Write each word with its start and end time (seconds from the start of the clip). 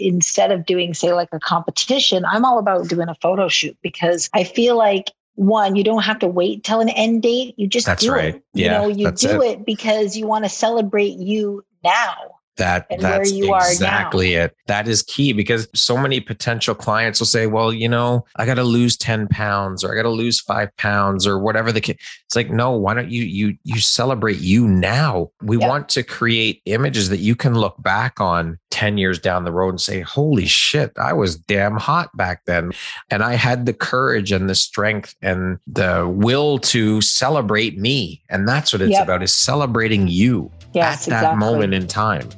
instead 0.00 0.50
of 0.50 0.66
doing, 0.66 0.94
say, 0.94 1.12
like 1.12 1.28
a 1.32 1.40
competition, 1.40 2.24
I'm 2.24 2.44
all 2.44 2.58
about 2.58 2.88
doing 2.88 3.08
a 3.08 3.14
photo 3.16 3.48
shoot 3.48 3.76
because 3.82 4.28
I 4.34 4.44
feel 4.44 4.76
like 4.76 5.12
one, 5.34 5.76
you 5.76 5.84
don't 5.84 6.02
have 6.02 6.18
to 6.20 6.26
wait 6.26 6.64
till 6.64 6.80
an 6.80 6.88
end 6.90 7.22
date. 7.22 7.54
You 7.56 7.66
just 7.66 7.86
that's 7.86 8.02
do 8.02 8.12
right. 8.12 8.36
it. 8.36 8.44
Yeah, 8.54 8.64
you 8.64 8.70
know, 8.70 8.88
you 8.88 9.12
do 9.12 9.42
it. 9.42 9.50
it 9.50 9.66
because 9.66 10.16
you 10.16 10.26
want 10.26 10.44
to 10.44 10.50
celebrate 10.50 11.18
you 11.18 11.64
now 11.82 12.39
that 12.60 12.86
that's 12.98 13.32
exactly 13.32 14.34
it 14.34 14.54
that 14.66 14.86
is 14.86 15.02
key 15.02 15.32
because 15.32 15.66
so 15.74 15.96
many 15.96 16.20
potential 16.20 16.74
clients 16.74 17.18
will 17.18 17.26
say 17.26 17.46
well 17.46 17.72
you 17.72 17.88
know 17.88 18.24
i 18.36 18.44
got 18.44 18.54
to 18.54 18.62
lose 18.62 18.98
10 18.98 19.28
pounds 19.28 19.82
or 19.82 19.90
i 19.92 19.96
got 19.96 20.02
to 20.02 20.10
lose 20.10 20.40
5 20.40 20.76
pounds 20.76 21.26
or 21.26 21.38
whatever 21.38 21.72
the 21.72 21.80
case 21.80 21.96
it's 22.26 22.36
like 22.36 22.50
no 22.50 22.72
why 22.72 22.92
don't 22.92 23.10
you 23.10 23.22
you 23.22 23.56
you 23.64 23.80
celebrate 23.80 24.38
you 24.40 24.68
now 24.68 25.30
we 25.40 25.58
yep. 25.58 25.68
want 25.68 25.88
to 25.88 26.02
create 26.02 26.60
images 26.66 27.08
that 27.08 27.20
you 27.20 27.34
can 27.34 27.54
look 27.54 27.82
back 27.82 28.20
on 28.20 28.58
10 28.70 28.98
years 28.98 29.18
down 29.18 29.44
the 29.44 29.52
road 29.52 29.70
and 29.70 29.80
say 29.80 30.02
holy 30.02 30.46
shit 30.46 30.92
i 30.98 31.14
was 31.14 31.36
damn 31.36 31.78
hot 31.78 32.14
back 32.14 32.44
then 32.44 32.72
and 33.08 33.22
i 33.22 33.34
had 33.34 33.64
the 33.64 33.72
courage 33.72 34.32
and 34.32 34.50
the 34.50 34.54
strength 34.54 35.14
and 35.22 35.58
the 35.66 36.06
will 36.14 36.58
to 36.58 37.00
celebrate 37.00 37.78
me 37.78 38.22
and 38.28 38.46
that's 38.46 38.70
what 38.70 38.82
it's 38.82 38.92
yep. 38.92 39.04
about 39.04 39.22
is 39.22 39.34
celebrating 39.34 40.08
you 40.08 40.50
yes, 40.74 41.08
at 41.08 41.10
that 41.10 41.18
exactly. 41.20 41.38
moment 41.38 41.72
in 41.72 41.86
time 41.86 42.28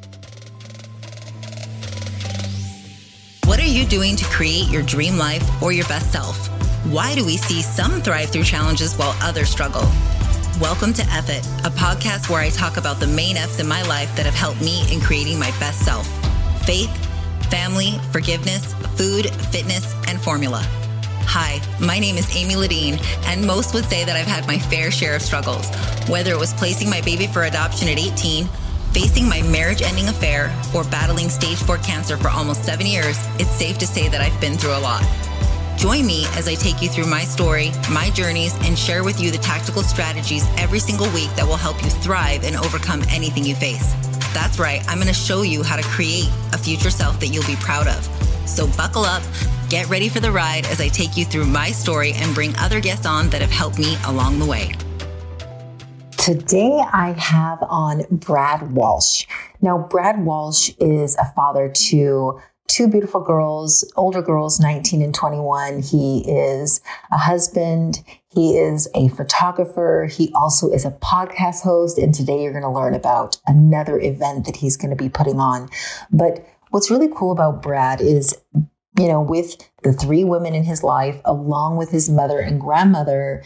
are 3.63 3.65
you 3.65 3.87
doing 3.87 4.17
to 4.17 4.25
create 4.25 4.69
your 4.71 4.83
dream 4.83 5.17
life 5.17 5.63
or 5.63 5.71
your 5.71 5.87
best 5.87 6.11
self? 6.11 6.49
Why 6.91 7.15
do 7.15 7.25
we 7.25 7.37
see 7.37 7.63
some 7.63 8.03
thrive 8.03 8.31
through 8.31 8.43
challenges 8.43 8.97
while 8.97 9.15
others 9.23 9.51
struggle? 9.51 9.83
Welcome 10.61 10.93
to 10.95 11.03
F 11.11 11.31
It, 11.31 11.47
a 11.65 11.71
podcast 11.71 12.29
where 12.29 12.41
I 12.41 12.51
talk 12.51 12.77
about 12.77 12.99
the 12.99 13.07
main 13.07 13.37
F's 13.37 13.61
in 13.61 13.69
my 13.69 13.83
life 13.83 14.17
that 14.17 14.27
have 14.27 14.35
helped 14.35 14.61
me 14.63 14.83
in 14.93 15.01
creating 15.01 15.39
my 15.39 15.51
best 15.61 15.85
self 15.85 16.09
faith, 16.67 16.91
family, 17.53 18.01
forgiveness, 18.11 18.75
food, 18.97 19.31
fitness, 19.53 19.95
and 20.09 20.21
formula. 20.21 20.63
Hi, 21.27 21.61
my 21.81 22.01
name 22.01 22.17
is 22.17 22.35
Amy 22.37 22.55
Ladine, 22.55 23.01
and 23.27 23.47
most 23.47 23.75
would 23.75 23.85
say 23.85 24.05
that 24.05 24.17
I've 24.17 24.27
had 24.27 24.45
my 24.49 24.59
fair 24.59 24.91
share 24.91 25.15
of 25.15 25.23
struggles, 25.23 25.69
whether 26.09 26.33
it 26.33 26.39
was 26.39 26.53
placing 26.55 26.91
my 26.91 27.01
baby 27.03 27.29
for 27.29 27.45
adoption 27.45 27.87
at 27.89 27.99
18 28.01 28.49
Facing 28.93 29.27
my 29.27 29.41
marriage 29.41 29.81
ending 29.81 30.09
affair 30.09 30.55
or 30.75 30.85
battling 30.85 31.31
stage 31.31 31.57
4 31.63 31.79
cancer 31.79 32.19
for 32.19 32.29
almost 32.29 32.63
seven 32.63 32.87
years, 32.87 33.17
it's 33.39 33.51
safe 33.51 33.79
to 33.79 33.87
say 33.87 34.09
that 34.09 34.21
I've 34.21 34.39
been 34.39 34.59
through 34.59 34.77
a 34.77 34.81
lot. 34.81 35.03
Join 35.79 36.05
me 36.05 36.27
as 36.37 36.47
I 36.47 36.55
take 36.55 36.83
you 36.83 36.91
through 36.91 37.07
my 37.07 37.25
story, 37.25 37.71
my 37.91 38.11
journeys, 38.11 38.55
and 38.67 38.79
share 38.79 39.03
with 39.03 39.19
you 39.19 39.31
the 39.31 39.39
tactical 39.39 39.83
strategies 39.83 40.45
every 40.59 40.79
single 40.79 41.09
week 41.13 41.31
that 41.37 41.47
will 41.47 41.57
help 41.57 41.83
you 41.83 41.89
thrive 41.89 42.45
and 42.45 42.55
overcome 42.55 43.03
anything 43.09 43.45
you 43.45 43.55
face. 43.55 43.95
That's 44.35 44.59
right, 44.59 44.85
I'm 44.87 45.01
to 45.01 45.15
show 45.15 45.41
you 45.41 45.63
how 45.63 45.77
to 45.77 45.83
create 45.85 46.29
a 46.53 46.59
future 46.59 46.91
self 46.91 47.19
that 47.21 47.29
you'll 47.29 47.47
be 47.47 47.57
proud 47.57 47.89
of. 47.89 48.05
So 48.47 48.67
buckle 48.77 49.05
up, 49.05 49.23
get 49.71 49.89
ready 49.89 50.11
for 50.11 50.21
the 50.21 50.31
ride 50.31 50.67
as 50.67 50.83
I 50.83 50.89
take 50.89 51.17
you 51.17 51.25
through 51.25 51.47
my 51.47 51.71
story 51.71 52.13
and 52.13 52.35
bring 52.35 52.55
other 52.57 52.79
guests 52.79 53.07
on 53.07 53.31
that 53.31 53.41
have 53.41 53.51
helped 53.51 53.79
me 53.79 53.97
along 54.05 54.39
the 54.39 54.47
way. 54.47 54.75
Today 56.23 56.81
I 56.93 57.15
have 57.19 57.59
on 57.63 58.05
Brad 58.13 58.77
Walsh. 58.77 59.27
Now, 59.61 59.77
Brad 59.77 60.25
Walsh 60.25 60.71
is 60.79 61.17
a 61.17 61.25
father 61.35 61.69
to 61.69 62.41
two 62.69 62.87
beautiful 62.87 63.21
girls, 63.21 63.93
older 63.97 64.23
girls, 64.23 64.61
19 64.61 65.03
and 65.03 65.13
21. 65.13 65.83
He 65.83 66.21
is 66.21 66.81
a 67.11 67.19
husband. 67.19 68.05
He 68.29 68.57
is 68.57 68.89
a 68.95 69.09
photographer. 69.09 70.09
He 70.09 70.33
also 70.37 70.71
is 70.71 70.85
a 70.85 70.93
podcast 70.93 71.65
host. 71.65 71.99
And 71.99 72.15
today 72.15 72.41
you're 72.41 72.53
going 72.53 72.63
to 72.63 72.71
learn 72.71 72.95
about 72.95 73.41
another 73.49 73.99
event 73.99 74.47
that 74.47 74.55
he's 74.55 74.77
going 74.77 74.97
to 74.97 75.03
be 75.03 75.09
putting 75.09 75.41
on. 75.41 75.71
But 76.13 76.47
what's 76.71 76.89
really 76.89 77.11
cool 77.13 77.33
about 77.33 77.63
Brad 77.63 78.01
is, 78.01 78.33
you 78.97 79.09
know, 79.09 79.21
with 79.21 79.57
the 79.83 79.93
three 79.93 80.23
women 80.23 80.55
in 80.55 80.63
his 80.63 80.85
life, 80.85 81.21
along 81.25 81.79
with 81.79 81.91
his 81.91 82.09
mother 82.09 82.39
and 82.39 82.61
grandmother, 82.61 83.43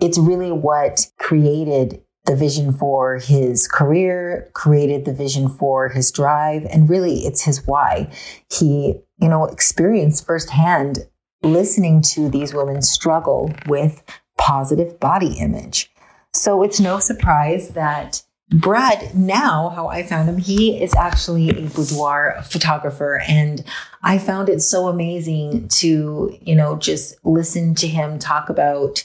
it's 0.00 0.18
really 0.18 0.50
what 0.50 1.06
created 1.18 2.00
the 2.26 2.36
vision 2.36 2.72
for 2.72 3.18
his 3.18 3.68
career, 3.68 4.50
created 4.54 5.04
the 5.04 5.12
vision 5.12 5.48
for 5.48 5.88
his 5.88 6.10
drive, 6.10 6.64
and 6.66 6.88
really 6.88 7.26
it's 7.26 7.42
his 7.42 7.66
why. 7.66 8.10
He, 8.50 9.00
you 9.18 9.28
know, 9.28 9.44
experienced 9.44 10.26
firsthand 10.26 11.06
listening 11.42 12.00
to 12.00 12.30
these 12.30 12.54
women 12.54 12.80
struggle 12.80 13.52
with 13.66 14.02
positive 14.38 14.98
body 14.98 15.38
image. 15.38 15.90
So 16.32 16.62
it's 16.62 16.80
no 16.80 16.98
surprise 16.98 17.70
that 17.70 18.22
Brad, 18.50 19.14
now 19.14 19.70
how 19.70 19.88
I 19.88 20.02
found 20.02 20.28
him, 20.28 20.36
he 20.36 20.82
is 20.82 20.94
actually 20.94 21.48
a 21.50 21.68
boudoir 21.70 22.42
photographer. 22.44 23.22
And 23.26 23.64
I 24.02 24.18
found 24.18 24.48
it 24.48 24.60
so 24.60 24.86
amazing 24.88 25.68
to, 25.68 26.36
you 26.42 26.54
know, 26.54 26.76
just 26.76 27.16
listen 27.24 27.74
to 27.76 27.88
him 27.88 28.18
talk 28.18 28.50
about 28.50 29.04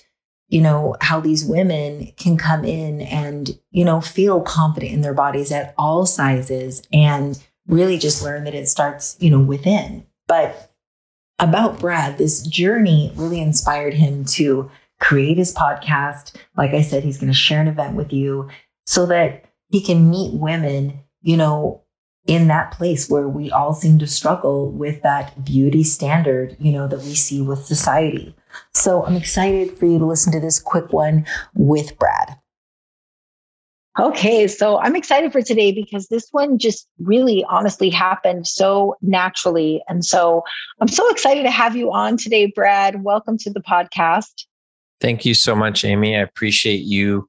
you 0.49 0.61
know, 0.61 0.95
how 0.99 1.19
these 1.19 1.45
women 1.45 2.11
can 2.17 2.35
come 2.35 2.65
in 2.65 3.01
and, 3.01 3.57
you 3.71 3.85
know, 3.85 4.01
feel 4.01 4.41
confident 4.41 4.91
in 4.91 5.01
their 5.01 5.13
bodies 5.13 5.51
at 5.51 5.73
all 5.77 6.05
sizes 6.05 6.81
and 6.91 7.41
really 7.67 7.97
just 7.97 8.23
learn 8.23 8.43
that 8.43 8.55
it 8.55 8.67
starts, 8.67 9.15
you 9.19 9.29
know, 9.29 9.39
within. 9.39 10.05
But 10.27 10.71
about 11.37 11.79
Brad, 11.79 12.17
this 12.17 12.41
journey 12.41 13.13
really 13.15 13.39
inspired 13.39 13.93
him 13.93 14.25
to 14.25 14.69
create 14.99 15.37
his 15.37 15.53
podcast. 15.53 16.35
Like 16.57 16.71
I 16.71 16.81
said, 16.81 17.03
he's 17.03 17.19
going 17.19 17.31
to 17.31 17.37
share 17.37 17.61
an 17.61 17.67
event 17.67 17.95
with 17.95 18.11
you 18.11 18.49
so 18.85 19.05
that 19.05 19.45
he 19.69 19.81
can 19.81 20.09
meet 20.09 20.33
women, 20.33 20.99
you 21.21 21.37
know, 21.37 21.83
in 22.25 22.47
that 22.47 22.71
place 22.71 23.09
where 23.09 23.27
we 23.27 23.51
all 23.51 23.73
seem 23.73 23.99
to 23.99 24.07
struggle 24.07 24.71
with 24.71 25.01
that 25.03 25.45
beauty 25.45 25.83
standard, 25.83 26.55
you 26.59 26.71
know, 26.71 26.87
that 26.87 26.99
we 26.99 27.15
see 27.15 27.41
with 27.41 27.65
society. 27.65 28.35
So 28.73 29.05
I'm 29.05 29.15
excited 29.15 29.77
for 29.77 29.85
you 29.85 29.99
to 29.99 30.05
listen 30.05 30.31
to 30.33 30.39
this 30.39 30.59
quick 30.59 30.91
one 30.93 31.25
with 31.55 31.97
Brad. 31.97 32.37
Okay, 33.99 34.47
so 34.47 34.79
I'm 34.79 34.95
excited 34.95 35.33
for 35.33 35.41
today 35.41 35.73
because 35.73 36.07
this 36.07 36.29
one 36.31 36.57
just 36.57 36.87
really 36.99 37.43
honestly 37.49 37.89
happened 37.89 38.47
so 38.47 38.95
naturally. 39.01 39.83
And 39.89 40.05
so 40.05 40.43
I'm 40.79 40.87
so 40.87 41.09
excited 41.09 41.43
to 41.43 41.51
have 41.51 41.75
you 41.75 41.91
on 41.91 42.15
today, 42.15 42.45
Brad. 42.45 43.03
Welcome 43.03 43.37
to 43.39 43.49
the 43.49 43.59
podcast. 43.59 44.45
Thank 45.01 45.25
you 45.25 45.33
so 45.33 45.53
much, 45.53 45.83
Amy. 45.83 46.15
I 46.15 46.21
appreciate 46.21 46.83
you 46.83 47.27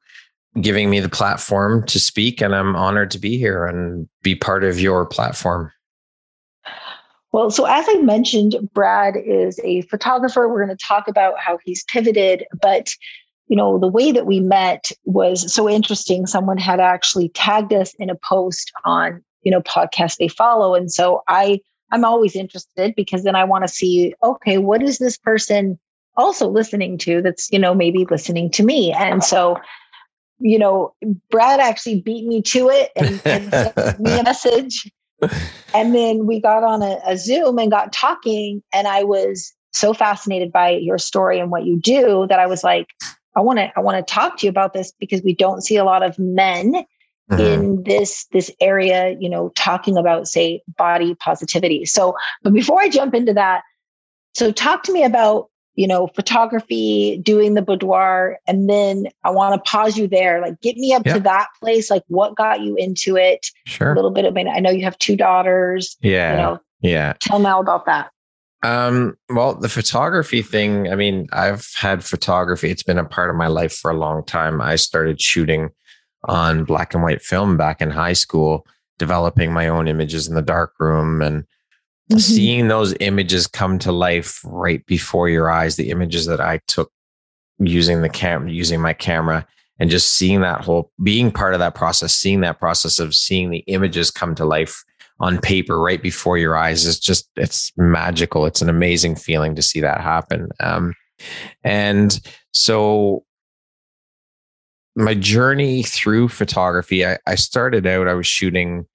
giving 0.61 0.91
me 0.91 1.01
the 1.01 1.09
platform 1.09 1.87
to 1.87 1.99
speak, 1.99 2.41
and 2.41 2.55
I'm 2.55 2.77
honored 2.77 3.11
to 3.13 3.19
be 3.19 3.37
here 3.39 3.67
and 3.67 4.09
be 4.23 4.35
part 4.35 4.63
of 4.63 4.79
your 4.79 5.07
platform. 5.07 5.73
Well, 7.33 7.51
so 7.51 7.65
as 7.65 7.85
I 7.89 7.99
mentioned, 7.99 8.57
Brad 8.73 9.15
is 9.17 9.61
a 9.63 9.83
photographer. 9.83 10.49
We're 10.49 10.65
going 10.65 10.77
to 10.77 10.85
talk 10.85 11.07
about 11.07 11.39
how 11.39 11.59
he's 11.65 11.85
pivoted, 11.85 12.45
but 12.61 12.91
you 13.47 13.57
know, 13.57 13.79
the 13.79 13.89
way 13.89 14.13
that 14.13 14.27
we 14.27 14.39
met 14.39 14.93
was 15.05 15.53
so 15.53 15.69
interesting. 15.69 16.27
Someone 16.27 16.57
had 16.57 16.79
actually 16.79 17.31
tagged 17.31 17.73
us 17.73 17.93
in 17.95 18.09
a 18.09 18.15
post 18.15 18.71
on, 18.85 19.25
you 19.43 19.51
know, 19.51 19.61
podcast 19.63 20.19
they 20.19 20.29
follow. 20.29 20.77
And 20.77 20.91
so 20.93 21.23
I 21.27 21.61
I'm 21.91 22.05
always 22.05 22.37
interested 22.37 22.95
because 22.95 23.25
then 23.25 23.35
I 23.35 23.43
want 23.43 23.65
to 23.65 23.69
see, 23.69 24.15
okay, 24.23 24.59
what 24.59 24.85
is 24.85 24.99
this 24.99 25.19
person 25.19 25.81
also 26.17 26.49
listening 26.49 26.97
to 26.99 27.23
that's, 27.23 27.51
you 27.51 27.59
know, 27.59 27.75
maybe 27.75 28.07
listening 28.09 28.53
to 28.53 28.63
me. 28.63 28.93
And 28.93 29.25
so 29.25 29.57
you 30.41 30.59
know, 30.59 30.95
Brad 31.31 31.61
actually 31.61 32.01
beat 32.01 32.27
me 32.27 32.41
to 32.43 32.71
it 32.71 32.91
and, 32.97 33.21
and 33.27 33.51
sent 33.51 34.01
me 34.01 34.19
a 34.19 34.23
message 34.25 34.91
and 35.75 35.95
then 35.95 36.27
we 36.27 36.41
got 36.41 36.63
on 36.63 36.83
a, 36.83 36.99
a 37.07 37.17
Zoom 37.17 37.59
and 37.59 37.71
got 37.71 37.93
talking. 37.93 38.63
And 38.73 38.89
I 38.89 39.05
was 39.05 39.53
so 39.73 39.93
fascinated 39.93 40.53
by 40.53 40.71
your 40.71 40.99
story 40.99 41.39
and 41.39 41.51
what 41.51 41.65
you 41.65 41.79
do 41.79 42.27
that 42.29 42.39
I 42.39 42.47
was 42.47 42.65
like, 42.65 42.89
I 43.37 43.41
want 43.41 43.59
to 43.59 43.71
I 43.77 43.81
want 43.81 43.97
to 44.05 44.13
talk 44.13 44.39
to 44.39 44.47
you 44.47 44.51
about 44.51 44.73
this 44.73 44.93
because 44.99 45.23
we 45.23 45.35
don't 45.35 45.63
see 45.63 45.77
a 45.77 45.85
lot 45.85 46.03
of 46.03 46.19
men 46.19 46.85
mm-hmm. 47.31 47.41
in 47.41 47.83
this 47.85 48.27
this 48.33 48.51
area, 48.61 49.17
you 49.21 49.29
know, 49.29 49.51
talking 49.55 49.97
about 49.97 50.27
say 50.27 50.63
body 50.77 51.15
positivity. 51.15 51.85
So, 51.85 52.15
but 52.43 52.53
before 52.53 52.81
I 52.81 52.89
jump 52.89 53.15
into 53.15 53.35
that, 53.35 53.63
so 54.35 54.53
talk 54.53 54.83
to 54.85 54.93
me 54.93 55.05
about 55.05 55.50
you 55.81 55.87
know, 55.87 56.09
photography, 56.09 57.17
doing 57.23 57.55
the 57.55 57.63
boudoir. 57.63 58.39
And 58.47 58.69
then 58.69 59.07
I 59.25 59.31
want 59.31 59.55
to 59.55 59.71
pause 59.71 59.97
you 59.97 60.07
there. 60.07 60.43
Like, 60.43 60.61
get 60.61 60.77
me 60.77 60.93
up 60.93 61.07
yep. 61.07 61.15
to 61.15 61.21
that 61.23 61.47
place. 61.59 61.91
Like, 61.91 62.03
what 62.09 62.37
got 62.37 62.61
you 62.61 62.77
into 62.77 63.17
it? 63.17 63.47
Sure. 63.65 63.93
A 63.93 63.95
little 63.95 64.11
bit 64.11 64.27
of, 64.27 64.35
I, 64.35 64.35
mean, 64.35 64.49
I 64.49 64.61
know 64.61 64.69
you 64.69 64.85
have 64.85 64.99
two 64.99 65.17
daughters. 65.17 65.97
Yeah. 66.03 66.33
You 66.33 66.37
know, 66.37 66.61
yeah. 66.83 67.15
Tell 67.23 67.39
me 67.39 67.49
about 67.49 67.87
that. 67.87 68.11
Um, 68.63 69.17
well, 69.31 69.55
the 69.55 69.71
photography 69.71 70.43
thing, 70.43 70.93
I 70.93 70.97
mean, 70.97 71.29
I've 71.33 71.67
had 71.75 72.05
photography. 72.05 72.69
It's 72.69 72.83
been 72.83 72.99
a 72.99 73.05
part 73.07 73.31
of 73.31 73.37
my 73.37 73.47
life 73.47 73.73
for 73.73 73.91
a 73.91 73.97
long 73.97 74.23
time. 74.23 74.61
I 74.61 74.77
started 74.77 75.19
shooting 75.19 75.71
on 76.25 76.65
black 76.65 76.93
and 76.93 77.03
white 77.03 77.23
film 77.23 77.57
back 77.57 77.81
in 77.81 77.89
high 77.89 78.13
school, 78.13 78.67
developing 78.99 79.51
my 79.51 79.67
own 79.67 79.89
images 79.89 80.29
in 80.29 80.35
the 80.35 80.43
dark 80.43 80.75
room 80.79 81.23
and 81.23 81.45
mm-hmm. 82.11 82.19
seeing 82.19 82.69
those 82.69 82.95
images 83.01 83.47
come 83.47 83.79
to 83.81 83.93
life 83.93 84.41
right 84.45 84.85
before 84.87 85.29
your 85.29 85.51
eyes, 85.51 85.77
the 85.77 85.91
images 85.91 86.27
that 86.27 86.41
I 86.41 86.61
took 86.67 86.91
using 87.59 88.03
the 88.03 88.09
cam 88.09 88.49
using 88.49 88.81
my 88.81 88.93
camera 88.93 89.47
and 89.79 89.91
just 89.91 90.11
seeing 90.11 90.41
that 90.41 90.63
whole 90.63 90.91
being 91.03 91.31
part 91.31 91.55
of 91.55 91.61
that 91.61 91.75
process, 91.75 92.15
seeing 92.15 92.41
that 92.41 92.59
process 92.59 92.99
of 92.99 93.15
seeing 93.15 93.51
the 93.51 93.59
images 93.67 94.11
come 94.11 94.35
to 94.35 94.45
life 94.45 94.85
on 95.21 95.39
paper 95.39 95.79
right 95.79 96.03
before 96.03 96.39
your 96.39 96.57
eyes 96.57 96.87
is 96.87 96.99
just 96.99 97.29
it's 97.37 97.73
magical 97.77 98.47
it's 98.47 98.63
an 98.63 98.69
amazing 98.69 99.15
feeling 99.15 99.55
to 99.55 99.63
see 99.63 99.81
that 99.81 100.01
happen 100.01 100.49
um, 100.61 100.95
and 101.63 102.21
so 102.53 103.23
my 104.97 105.15
journey 105.15 105.83
through 105.83 106.29
photography 106.29 107.07
I, 107.07 107.19
I 107.27 107.35
started 107.35 107.87
out 107.87 108.09
i 108.09 108.15
was 108.15 108.27
shooting 108.27 108.87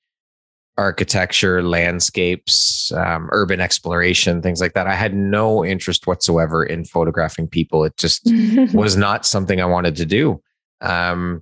architecture 0.77 1.63
landscapes 1.63 2.91
um, 2.93 3.29
urban 3.31 3.61
exploration 3.61 4.41
things 4.41 4.59
like 4.59 4.73
that 4.73 4.87
i 4.87 4.93
had 4.93 5.13
no 5.13 5.63
interest 5.63 6.07
whatsoever 6.07 6.63
in 6.63 6.83
photographing 6.83 7.47
people 7.47 7.83
it 7.83 7.95
just 7.97 8.21
was 8.73 8.97
not 8.97 9.25
something 9.25 9.61
i 9.61 9.65
wanted 9.65 9.95
to 9.95 10.05
do 10.05 10.41
um, 10.81 11.41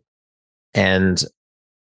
and 0.74 1.24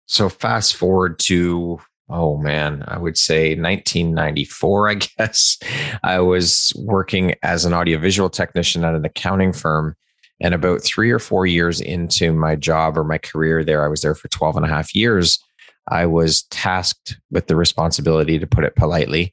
so 0.07 0.29
fast 0.29 0.77
forward 0.77 1.19
to 1.19 1.81
oh 2.11 2.37
man, 2.37 2.85
I 2.89 2.99
would 2.99 3.19
say 3.19 3.51
1994, 3.51 4.89
I 4.89 4.95
guess. 5.19 5.59
I 6.03 6.21
was 6.21 6.73
working 6.77 7.35
as 7.43 7.65
an 7.65 7.75
audiovisual 7.75 8.31
technician 8.31 8.85
at 8.85 8.95
an 8.95 9.05
accounting 9.05 9.53
firm. 9.53 9.95
And 10.41 10.55
about 10.55 10.83
three 10.83 11.11
or 11.11 11.19
four 11.19 11.47
years 11.47 11.81
into 11.81 12.33
my 12.33 12.55
job 12.55 12.97
or 12.97 13.03
my 13.03 13.19
career 13.19 13.65
there, 13.65 13.85
I 13.85 13.89
was 13.89 14.03
there 14.03 14.15
for 14.15 14.29
12 14.29 14.57
and 14.57 14.65
a 14.65 14.69
half 14.69 14.95
years. 14.95 15.43
I 15.89 16.07
was 16.07 16.43
tasked 16.45 17.19
with 17.31 17.47
the 17.47 17.57
responsibility, 17.57 18.39
to 18.39 18.47
put 18.47 18.65
it 18.65 18.77
politely, 18.77 19.33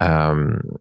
um, 0.00 0.76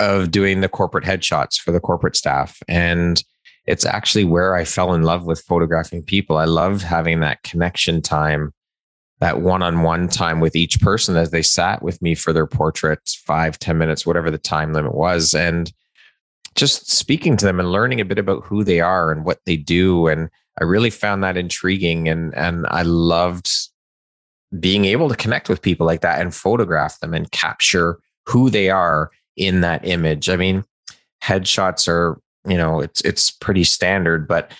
of 0.00 0.30
doing 0.30 0.60
the 0.60 0.68
corporate 0.68 1.04
headshots 1.04 1.58
for 1.58 1.72
the 1.72 1.80
corporate 1.80 2.16
staff. 2.16 2.58
And 2.66 3.22
it's 3.66 3.86
actually 3.86 4.24
where 4.24 4.54
I 4.54 4.64
fell 4.64 4.92
in 4.94 5.02
love 5.02 5.24
with 5.24 5.40
photographing 5.40 6.02
people. 6.02 6.36
I 6.36 6.44
love 6.44 6.82
having 6.82 7.20
that 7.20 7.42
connection 7.42 8.02
time, 8.02 8.52
that 9.20 9.40
one 9.40 9.62
on 9.62 9.82
one 9.82 10.08
time 10.08 10.40
with 10.40 10.56
each 10.56 10.80
person 10.80 11.16
as 11.16 11.30
they 11.30 11.42
sat 11.42 11.82
with 11.82 12.02
me 12.02 12.14
for 12.14 12.32
their 12.32 12.46
portraits, 12.46 13.14
five, 13.14 13.58
ten 13.58 13.78
minutes, 13.78 14.04
whatever 14.04 14.30
the 14.30 14.38
time 14.38 14.72
limit 14.72 14.94
was. 14.94 15.34
And 15.34 15.72
just 16.56 16.90
speaking 16.90 17.36
to 17.36 17.46
them 17.46 17.58
and 17.58 17.72
learning 17.72 18.00
a 18.00 18.04
bit 18.04 18.18
about 18.18 18.44
who 18.44 18.64
they 18.64 18.80
are 18.80 19.10
and 19.10 19.24
what 19.24 19.40
they 19.46 19.56
do. 19.56 20.08
And 20.08 20.28
I 20.60 20.64
really 20.64 20.90
found 20.90 21.24
that 21.24 21.36
intriguing. 21.36 22.08
And, 22.08 22.34
and 22.34 22.66
I 22.68 22.82
loved 22.82 23.50
being 24.60 24.84
able 24.84 25.08
to 25.08 25.16
connect 25.16 25.48
with 25.48 25.62
people 25.62 25.86
like 25.86 26.00
that 26.02 26.20
and 26.20 26.34
photograph 26.34 27.00
them 27.00 27.14
and 27.14 27.30
capture 27.30 27.98
who 28.26 28.50
they 28.50 28.70
are 28.70 29.10
in 29.36 29.60
that 29.62 29.86
image. 29.86 30.28
I 30.28 30.36
mean, 30.36 30.64
headshots 31.22 31.88
are 31.88 32.20
you 32.46 32.56
know 32.56 32.80
it's 32.80 33.00
it's 33.00 33.30
pretty 33.30 33.64
standard 33.64 34.28
but 34.28 34.50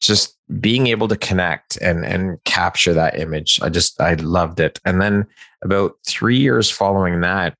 just 0.00 0.36
being 0.60 0.86
able 0.86 1.08
to 1.08 1.16
connect 1.16 1.76
and 1.78 2.04
and 2.04 2.42
capture 2.44 2.92
that 2.92 3.18
image 3.18 3.58
i 3.62 3.68
just 3.68 4.00
i 4.00 4.14
loved 4.14 4.60
it 4.60 4.78
and 4.84 5.00
then 5.00 5.26
about 5.62 5.94
3 6.06 6.36
years 6.36 6.70
following 6.70 7.20
that 7.20 7.54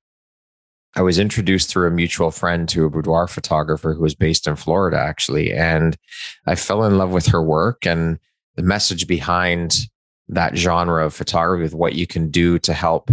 i 0.95 1.01
was 1.01 1.17
introduced 1.17 1.69
through 1.69 1.87
a 1.87 1.91
mutual 1.91 2.31
friend 2.31 2.69
to 2.69 2.85
a 2.85 2.89
boudoir 2.89 3.27
photographer 3.27 3.93
who 3.93 4.01
was 4.01 4.15
based 4.15 4.47
in 4.47 4.55
florida 4.55 4.97
actually 4.97 5.51
and 5.51 5.97
i 6.45 6.55
fell 6.55 6.83
in 6.83 6.97
love 6.97 7.11
with 7.11 7.27
her 7.27 7.41
work 7.41 7.85
and 7.85 8.19
the 8.55 8.63
message 8.63 9.07
behind 9.07 9.87
that 10.31 10.57
genre 10.57 11.05
of 11.05 11.13
photography 11.13 11.63
with 11.63 11.75
what 11.75 11.93
you 11.93 12.07
can 12.07 12.29
do 12.29 12.57
to 12.59 12.73
help 12.73 13.11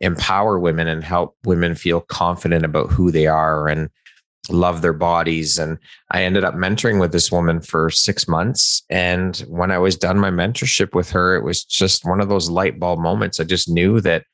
empower 0.00 0.58
women 0.58 0.88
and 0.88 1.04
help 1.04 1.36
women 1.44 1.74
feel 1.74 2.00
confident 2.00 2.64
about 2.64 2.90
who 2.90 3.10
they 3.10 3.26
are 3.26 3.68
and 3.68 3.90
love 4.50 4.82
their 4.82 4.92
bodies. 4.92 5.58
And 5.58 5.78
I 6.10 6.24
ended 6.24 6.44
up 6.44 6.54
mentoring 6.54 7.00
with 7.00 7.12
this 7.12 7.32
woman 7.32 7.60
for 7.60 7.90
six 7.90 8.28
months. 8.28 8.82
And 8.90 9.36
when 9.48 9.70
I 9.70 9.78
was 9.78 9.96
done 9.96 10.18
my 10.18 10.30
mentorship 10.30 10.94
with 10.94 11.10
her, 11.10 11.34
it 11.36 11.44
was 11.44 11.64
just 11.64 12.04
one 12.04 12.20
of 12.20 12.28
those 12.28 12.50
light 12.50 12.78
bulb 12.78 12.98
moments. 12.98 13.40
I 13.40 13.44
just 13.44 13.68
knew 13.68 14.00
that 14.02 14.24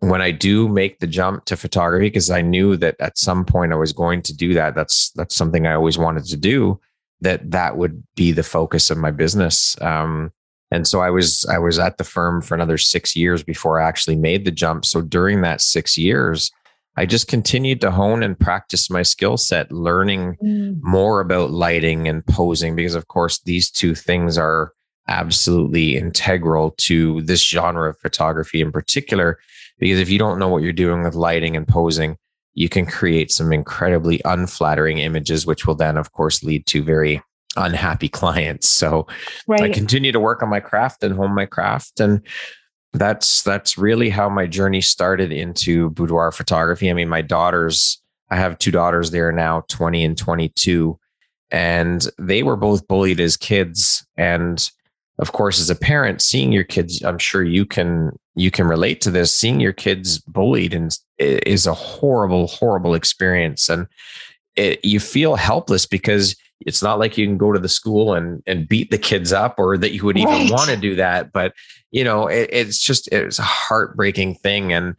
when 0.00 0.22
I 0.22 0.30
do 0.30 0.68
make 0.68 0.98
the 0.98 1.06
jump 1.06 1.44
to 1.46 1.56
photography, 1.56 2.06
because 2.06 2.30
I 2.30 2.42
knew 2.42 2.76
that 2.78 2.96
at 3.00 3.18
some 3.18 3.44
point 3.44 3.72
I 3.72 3.76
was 3.76 3.92
going 3.92 4.22
to 4.22 4.36
do 4.36 4.54
that. 4.54 4.74
That's 4.74 5.10
that's 5.10 5.34
something 5.34 5.66
I 5.66 5.74
always 5.74 5.98
wanted 5.98 6.24
to 6.26 6.36
do. 6.36 6.80
That 7.20 7.50
that 7.50 7.76
would 7.76 8.02
be 8.16 8.32
the 8.32 8.42
focus 8.42 8.90
of 8.90 8.98
my 8.98 9.10
business. 9.10 9.80
Um, 9.82 10.32
and 10.70 10.86
so 10.86 11.00
I 11.00 11.10
was 11.10 11.44
I 11.46 11.58
was 11.58 11.78
at 11.78 11.98
the 11.98 12.04
firm 12.04 12.42
for 12.42 12.54
another 12.54 12.78
six 12.78 13.16
years 13.16 13.42
before 13.42 13.80
I 13.80 13.88
actually 13.88 14.16
made 14.16 14.44
the 14.44 14.50
jump. 14.50 14.84
So 14.84 15.00
during 15.00 15.40
that 15.42 15.60
six 15.60 15.98
years, 15.98 16.50
I 16.96 17.06
just 17.06 17.28
continued 17.28 17.80
to 17.80 17.90
hone 17.90 18.22
and 18.22 18.38
practice 18.38 18.90
my 18.90 19.02
skill 19.02 19.36
set, 19.36 19.72
learning 19.72 20.36
mm. 20.42 20.78
more 20.82 21.20
about 21.20 21.50
lighting 21.50 22.08
and 22.08 22.24
posing, 22.26 22.76
because 22.76 22.94
of 22.94 23.08
course, 23.08 23.40
these 23.40 23.70
two 23.70 23.94
things 23.94 24.38
are 24.38 24.72
absolutely 25.08 25.96
integral 25.96 26.72
to 26.78 27.20
this 27.22 27.42
genre 27.42 27.90
of 27.90 27.98
photography 27.98 28.60
in 28.60 28.70
particular. 28.70 29.38
Because 29.78 29.98
if 29.98 30.10
you 30.10 30.18
don't 30.18 30.38
know 30.38 30.48
what 30.48 30.62
you're 30.62 30.72
doing 30.72 31.02
with 31.02 31.14
lighting 31.14 31.56
and 31.56 31.66
posing, 31.66 32.16
you 32.54 32.68
can 32.68 32.86
create 32.86 33.32
some 33.32 33.52
incredibly 33.52 34.20
unflattering 34.24 34.98
images, 34.98 35.46
which 35.46 35.66
will 35.66 35.74
then, 35.74 35.96
of 35.96 36.12
course, 36.12 36.42
lead 36.42 36.66
to 36.66 36.82
very 36.82 37.22
unhappy 37.56 38.08
clients. 38.08 38.68
So 38.68 39.06
right. 39.46 39.62
I 39.62 39.68
continue 39.70 40.12
to 40.12 40.20
work 40.20 40.42
on 40.42 40.48
my 40.48 40.60
craft 40.60 41.02
and 41.02 41.14
hone 41.14 41.34
my 41.34 41.46
craft. 41.46 42.00
And 42.00 42.24
that's 42.92 43.42
that's 43.42 43.78
really 43.78 44.08
how 44.08 44.28
my 44.28 44.46
journey 44.46 44.80
started 44.80 45.32
into 45.32 45.90
boudoir 45.90 46.32
photography. 46.32 46.90
I 46.90 46.92
mean, 46.92 47.08
my 47.08 47.22
daughters, 47.22 48.00
I 48.30 48.36
have 48.36 48.58
two 48.58 48.70
daughters 48.70 49.10
there 49.10 49.32
now, 49.32 49.64
20 49.68 50.04
and 50.04 50.18
22, 50.18 50.98
and 51.50 52.08
they 52.18 52.42
were 52.42 52.56
both 52.56 52.86
bullied 52.88 53.20
as 53.20 53.36
kids. 53.36 54.04
And 54.16 54.68
of 55.18 55.32
course, 55.32 55.60
as 55.60 55.70
a 55.70 55.76
parent, 55.76 56.20
seeing 56.22 56.50
your 56.50 56.64
kids, 56.64 57.02
I'm 57.02 57.18
sure 57.18 57.44
you 57.44 57.64
can 57.64 58.10
you 58.34 58.50
can 58.50 58.66
relate 58.66 59.00
to 59.02 59.10
this. 59.10 59.32
Seeing 59.32 59.60
your 59.60 59.72
kids 59.72 60.18
bullied 60.18 60.74
and 60.74 60.96
is 61.18 61.66
a 61.66 61.74
horrible, 61.74 62.48
horrible 62.48 62.94
experience, 62.94 63.68
and 63.68 63.86
it, 64.56 64.84
you 64.84 64.98
feel 64.98 65.36
helpless 65.36 65.86
because 65.86 66.34
it's 66.66 66.82
not 66.82 66.98
like 66.98 67.16
you 67.16 67.26
can 67.26 67.38
go 67.38 67.52
to 67.52 67.58
the 67.58 67.68
school 67.68 68.14
and 68.14 68.42
and 68.46 68.68
beat 68.68 68.90
the 68.90 68.98
kids 68.98 69.32
up 69.32 69.54
or 69.58 69.78
that 69.78 69.92
you 69.92 70.04
would 70.04 70.18
even 70.18 70.30
right. 70.30 70.50
want 70.50 70.70
to 70.70 70.76
do 70.76 70.94
that 70.94 71.32
but 71.32 71.54
you 71.90 72.04
know 72.04 72.26
it, 72.26 72.48
it's 72.52 72.78
just 72.78 73.08
it's 73.08 73.38
a 73.38 73.42
heartbreaking 73.42 74.34
thing 74.34 74.72
and 74.72 74.94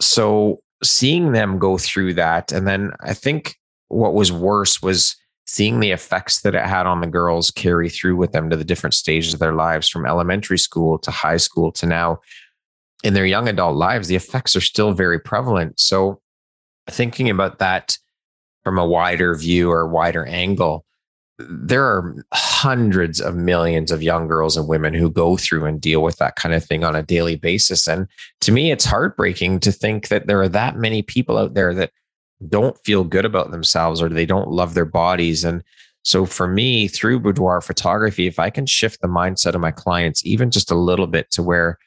so 0.00 0.60
seeing 0.82 1.32
them 1.32 1.58
go 1.58 1.78
through 1.78 2.14
that 2.14 2.52
and 2.52 2.66
then 2.66 2.92
i 3.00 3.12
think 3.12 3.56
what 3.88 4.14
was 4.14 4.32
worse 4.32 4.82
was 4.82 5.16
seeing 5.46 5.78
the 5.78 5.92
effects 5.92 6.40
that 6.40 6.56
it 6.56 6.66
had 6.66 6.86
on 6.86 7.00
the 7.00 7.06
girls 7.06 7.52
carry 7.52 7.88
through 7.88 8.16
with 8.16 8.32
them 8.32 8.50
to 8.50 8.56
the 8.56 8.64
different 8.64 8.94
stages 8.94 9.32
of 9.32 9.38
their 9.40 9.54
lives 9.54 9.88
from 9.88 10.04
elementary 10.04 10.58
school 10.58 10.98
to 10.98 11.10
high 11.10 11.36
school 11.36 11.70
to 11.70 11.86
now 11.86 12.18
in 13.04 13.14
their 13.14 13.26
young 13.26 13.48
adult 13.48 13.76
lives 13.76 14.08
the 14.08 14.16
effects 14.16 14.56
are 14.56 14.60
still 14.60 14.92
very 14.92 15.18
prevalent 15.18 15.78
so 15.78 16.20
thinking 16.88 17.30
about 17.30 17.58
that 17.58 17.96
from 18.66 18.78
a 18.80 18.84
wider 18.84 19.32
view 19.36 19.70
or 19.70 19.86
wider 19.86 20.26
angle, 20.26 20.84
there 21.38 21.84
are 21.84 22.16
hundreds 22.34 23.20
of 23.20 23.36
millions 23.36 23.92
of 23.92 24.02
young 24.02 24.26
girls 24.26 24.56
and 24.56 24.66
women 24.66 24.92
who 24.92 25.08
go 25.08 25.36
through 25.36 25.64
and 25.66 25.80
deal 25.80 26.02
with 26.02 26.16
that 26.16 26.34
kind 26.34 26.52
of 26.52 26.64
thing 26.64 26.82
on 26.82 26.96
a 26.96 27.02
daily 27.04 27.36
basis. 27.36 27.86
And 27.86 28.08
to 28.40 28.50
me, 28.50 28.72
it's 28.72 28.84
heartbreaking 28.84 29.60
to 29.60 29.70
think 29.70 30.08
that 30.08 30.26
there 30.26 30.42
are 30.42 30.48
that 30.48 30.78
many 30.78 31.00
people 31.00 31.38
out 31.38 31.54
there 31.54 31.74
that 31.74 31.92
don't 32.48 32.76
feel 32.84 33.04
good 33.04 33.24
about 33.24 33.52
themselves 33.52 34.02
or 34.02 34.08
they 34.08 34.26
don't 34.26 34.50
love 34.50 34.74
their 34.74 34.84
bodies. 34.84 35.44
And 35.44 35.62
so 36.02 36.26
for 36.26 36.48
me, 36.48 36.88
through 36.88 37.20
boudoir 37.20 37.60
photography, 37.60 38.26
if 38.26 38.40
I 38.40 38.50
can 38.50 38.66
shift 38.66 39.00
the 39.00 39.06
mindset 39.06 39.54
of 39.54 39.60
my 39.60 39.70
clients 39.70 40.26
even 40.26 40.50
just 40.50 40.72
a 40.72 40.74
little 40.74 41.06
bit 41.06 41.30
to 41.30 41.42
where 41.44 41.78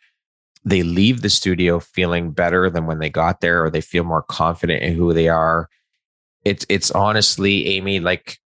they 0.63 0.83
leave 0.83 1.24
the 1.24 1.29
studio 1.29 1.81
feeling 1.81 2.31
better 2.31 2.69
than 2.69 2.86
when 2.86 3.00
they 3.00 3.09
got 3.09 3.41
there, 3.41 3.65
or 3.65 3.69
they 3.69 3.81
feel 3.81 4.05
more 4.05 4.24
confident 4.24 4.81
in 4.81 4.95
who 4.95 5.13
they 5.13 5.27
are, 5.27 5.67
it's 6.46 6.65
it's 6.69 6.91
honestly 6.91 7.67
amy 7.67 8.00
like 8.00 8.39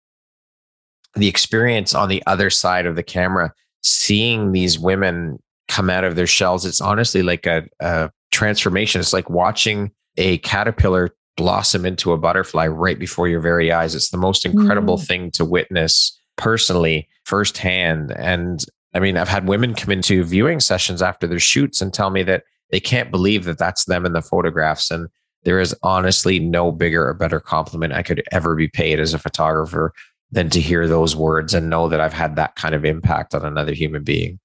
the 1.15 1.27
experience 1.27 1.93
on 1.93 2.09
the 2.09 2.23
other 2.25 2.49
side 2.49 2.85
of 2.85 2.95
the 2.95 3.03
camera 3.03 3.53
seeing 3.81 4.51
these 4.51 4.79
women 4.79 5.37
come 5.67 5.89
out 5.89 6.03
of 6.03 6.15
their 6.15 6.27
shells 6.27 6.65
it's 6.65 6.81
honestly 6.81 7.21
like 7.21 7.45
a, 7.45 7.63
a 7.79 8.09
transformation. 8.33 8.99
It's 8.99 9.13
like 9.13 9.29
watching 9.29 9.91
a 10.17 10.39
caterpillar 10.39 11.15
blossom 11.37 11.85
into 11.85 12.11
a 12.11 12.17
butterfly 12.17 12.67
right 12.67 12.99
before 12.99 13.29
your 13.29 13.39
very 13.39 13.71
eyes. 13.71 13.95
It's 13.95 14.09
the 14.09 14.17
most 14.17 14.45
incredible 14.45 14.97
mm. 14.97 15.07
thing 15.07 15.31
to 15.31 15.45
witness 15.45 16.19
personally 16.35 17.07
firsthand. 17.23 18.11
And 18.17 18.59
i 18.95 18.99
mean 18.99 19.17
i've 19.17 19.29
had 19.29 19.47
women 19.47 19.73
come 19.73 19.91
into 19.91 20.23
viewing 20.23 20.59
sessions 20.59 21.01
after 21.01 21.25
their 21.25 21.39
shoots 21.39 21.81
and 21.81 21.91
tell 21.91 22.11
me 22.11 22.21
that 22.21 22.43
they 22.69 22.79
can't 22.79 23.09
believe 23.09 23.45
that 23.45 23.57
that's 23.57 23.85
them 23.85 24.05
in 24.05 24.13
the 24.13 24.21
photographs. 24.21 24.91
And 24.91 25.07
there 25.43 25.59
is 25.59 25.75
honestly 25.83 26.39
no 26.39 26.71
bigger 26.71 27.07
or 27.07 27.13
better 27.13 27.39
compliment 27.39 27.93
I 27.93 28.03
could 28.03 28.23
ever 28.31 28.55
be 28.55 28.67
paid 28.67 28.99
as 28.99 29.13
a 29.13 29.19
photographer 29.19 29.93
than 30.31 30.49
to 30.49 30.59
hear 30.59 30.87
those 30.87 31.15
words 31.15 31.53
and 31.53 31.69
know 31.69 31.87
that 31.89 31.99
I've 31.99 32.13
had 32.13 32.35
that 32.35 32.55
kind 32.55 32.73
of 32.73 32.85
impact 32.85 33.35
on 33.35 33.45
another 33.45 33.73
human 33.73 34.03
being. 34.03 34.39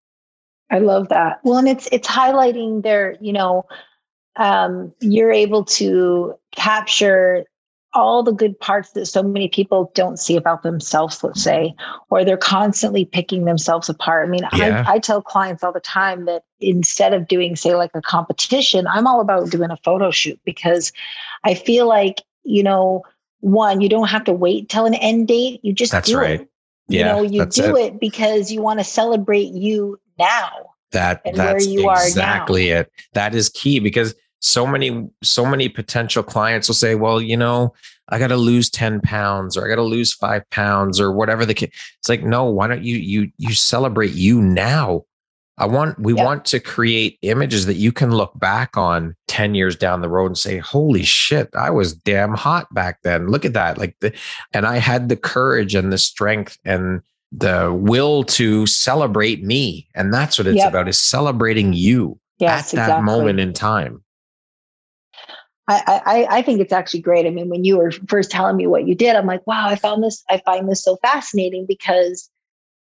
I 0.70 0.80
love 0.80 1.08
that. 1.08 1.40
Well, 1.44 1.58
and 1.58 1.68
it's 1.68 1.88
it's 1.92 2.06
highlighting 2.06 2.82
their, 2.82 3.16
you 3.20 3.32
know, 3.32 3.64
um, 4.36 4.92
you're 5.00 5.32
able 5.32 5.64
to 5.64 6.34
capture 6.54 7.44
all 7.94 8.22
the 8.22 8.32
good 8.32 8.58
parts 8.60 8.92
that 8.92 9.06
so 9.06 9.22
many 9.22 9.48
people 9.48 9.90
don't 9.94 10.18
see 10.18 10.36
about 10.36 10.62
themselves, 10.62 11.22
let's 11.24 11.42
say, 11.42 11.74
or 12.10 12.24
they're 12.24 12.36
constantly 12.36 13.04
picking 13.04 13.44
themselves 13.44 13.88
apart. 13.88 14.26
I 14.26 14.30
mean, 14.30 14.46
yeah. 14.54 14.84
I, 14.86 14.94
I 14.94 14.98
tell 14.98 15.22
clients 15.22 15.64
all 15.64 15.72
the 15.72 15.80
time 15.80 16.26
that 16.26 16.44
instead 16.60 17.14
of 17.14 17.28
doing, 17.28 17.56
say, 17.56 17.74
like 17.74 17.90
a 17.94 18.02
competition, 18.02 18.86
I'm 18.86 19.06
all 19.06 19.20
about 19.20 19.50
doing 19.50 19.70
a 19.70 19.76
photo 19.78 20.10
shoot 20.10 20.38
because 20.44 20.92
I 21.44 21.54
feel 21.54 21.88
like, 21.88 22.22
you 22.44 22.62
know, 22.62 23.04
one, 23.40 23.80
you 23.80 23.88
don't 23.88 24.08
have 24.08 24.24
to 24.24 24.32
wait 24.32 24.68
till 24.68 24.84
an 24.84 24.94
end 24.94 25.28
date. 25.28 25.60
You 25.62 25.72
just 25.72 25.92
that's 25.92 26.08
do 26.08 26.18
right. 26.18 26.40
It. 26.40 26.48
Yeah, 26.88 26.98
you 26.98 27.04
know, 27.04 27.22
you 27.22 27.46
do 27.46 27.76
it. 27.76 27.86
it 27.86 28.00
because 28.00 28.50
you 28.50 28.62
want 28.62 28.80
to 28.80 28.84
celebrate 28.84 29.52
you 29.52 30.00
now. 30.18 30.50
That 30.92 31.20
that's 31.34 31.66
exactly 31.66 32.70
it. 32.70 32.90
That 33.12 33.34
is 33.34 33.50
key 33.50 33.78
because 33.78 34.14
so 34.40 34.66
many 34.66 35.08
so 35.22 35.44
many 35.44 35.68
potential 35.68 36.22
clients 36.22 36.68
will 36.68 36.74
say 36.74 36.94
well 36.94 37.20
you 37.20 37.36
know 37.36 37.72
i 38.10 38.18
got 38.18 38.28
to 38.28 38.36
lose 38.36 38.70
10 38.70 39.00
pounds 39.00 39.56
or 39.56 39.66
i 39.66 39.68
got 39.68 39.76
to 39.76 39.82
lose 39.82 40.14
5 40.14 40.48
pounds 40.50 41.00
or 41.00 41.10
whatever 41.10 41.44
the 41.44 41.54
case 41.54 41.70
it's 41.98 42.08
like 42.08 42.22
no 42.22 42.44
why 42.44 42.66
don't 42.66 42.84
you 42.84 42.96
you 42.96 43.30
you 43.38 43.54
celebrate 43.54 44.12
you 44.12 44.40
now. 44.40 45.04
I 45.60 45.66
want 45.66 45.98
we 45.98 46.12
want 46.12 46.44
to 46.46 46.60
create 46.60 47.18
images 47.22 47.66
that 47.66 47.74
you 47.74 47.90
can 47.90 48.12
look 48.12 48.38
back 48.38 48.76
on 48.76 49.16
10 49.26 49.56
years 49.56 49.74
down 49.74 50.02
the 50.02 50.08
road 50.08 50.26
and 50.26 50.38
say 50.38 50.58
holy 50.58 51.02
shit 51.02 51.48
i 51.56 51.68
was 51.68 51.94
damn 51.94 52.34
hot 52.34 52.72
back 52.72 53.00
then. 53.02 53.28
Look 53.28 53.44
at 53.44 53.54
that. 53.54 53.76
Like 53.76 53.96
the, 54.00 54.14
and 54.52 54.66
i 54.66 54.76
had 54.76 55.08
the 55.08 55.16
courage 55.16 55.74
and 55.74 55.92
the 55.92 55.98
strength 55.98 56.58
and 56.64 57.00
the 57.32 57.76
will 57.76 58.22
to 58.24 58.66
celebrate 58.66 59.42
me. 59.42 59.88
And 59.94 60.14
that's 60.14 60.38
what 60.38 60.46
it's 60.46 60.56
yep. 60.58 60.68
about 60.68 60.88
is 60.88 60.98
celebrating 60.98 61.72
you 61.72 62.18
yes, 62.38 62.72
at 62.72 62.76
that 62.76 62.82
exactly. 62.84 63.04
moment 63.04 63.40
in 63.40 63.52
time 63.52 64.02
I, 65.68 66.26
I, 66.30 66.42
think 66.42 66.60
it's 66.60 66.72
actually 66.72 67.00
great. 67.00 67.26
I 67.26 67.30
mean, 67.30 67.50
when 67.50 67.62
you 67.62 67.76
were 67.76 67.92
first 68.08 68.30
telling 68.30 68.56
me 68.56 68.66
what 68.66 68.86
you 68.86 68.94
did, 68.94 69.14
I'm 69.14 69.26
like, 69.26 69.46
wow, 69.46 69.68
I 69.68 69.76
found 69.76 70.02
this, 70.02 70.24
I 70.30 70.38
find 70.38 70.66
this 70.66 70.82
so 70.82 70.96
fascinating 71.02 71.66
because 71.66 72.30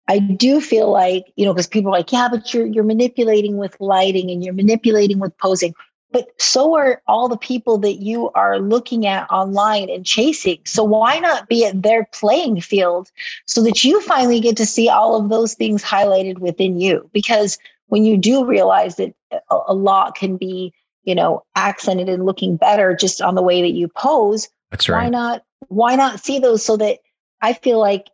I 0.06 0.18
do 0.18 0.60
feel 0.60 0.90
like, 0.90 1.32
you 1.36 1.46
know, 1.46 1.54
because 1.54 1.66
people 1.66 1.88
are 1.88 1.98
like, 1.98 2.12
yeah, 2.12 2.28
but 2.30 2.52
you're 2.52 2.66
you're 2.66 2.84
manipulating 2.84 3.56
with 3.56 3.74
lighting 3.80 4.30
and 4.30 4.44
you're 4.44 4.54
manipulating 4.54 5.18
with 5.18 5.36
posing. 5.38 5.72
But 6.12 6.28
so 6.38 6.76
are 6.76 7.02
all 7.08 7.28
the 7.28 7.38
people 7.38 7.78
that 7.78 7.94
you 7.94 8.30
are 8.32 8.60
looking 8.60 9.06
at 9.06 9.28
online 9.32 9.88
and 9.88 10.04
chasing. 10.04 10.58
So 10.64 10.84
why 10.84 11.18
not 11.18 11.48
be 11.48 11.64
at 11.64 11.82
their 11.82 12.06
playing 12.12 12.60
field 12.60 13.10
so 13.46 13.62
that 13.62 13.82
you 13.82 14.00
finally 14.02 14.40
get 14.40 14.56
to 14.58 14.66
see 14.66 14.88
all 14.88 15.16
of 15.16 15.30
those 15.30 15.54
things 15.54 15.82
highlighted 15.82 16.38
within 16.38 16.78
you? 16.78 17.10
Because 17.12 17.58
when 17.86 18.04
you 18.04 18.16
do 18.16 18.44
realize 18.44 18.96
that 18.96 19.14
a 19.50 19.74
lot 19.74 20.14
can 20.14 20.36
be 20.36 20.72
you 21.04 21.14
know, 21.14 21.44
accented 21.54 22.08
and 22.08 22.26
looking 22.26 22.56
better 22.56 22.94
just 22.94 23.22
on 23.22 23.34
the 23.34 23.42
way 23.42 23.62
that 23.62 23.72
you 23.72 23.88
pose. 23.88 24.48
That's 24.70 24.88
right. 24.88 25.04
Why 25.04 25.08
not? 25.08 25.44
Why 25.68 25.96
not 25.96 26.20
see 26.20 26.38
those 26.38 26.64
so 26.64 26.76
that 26.76 26.98
I 27.40 27.52
feel 27.52 27.78
like, 27.78 28.08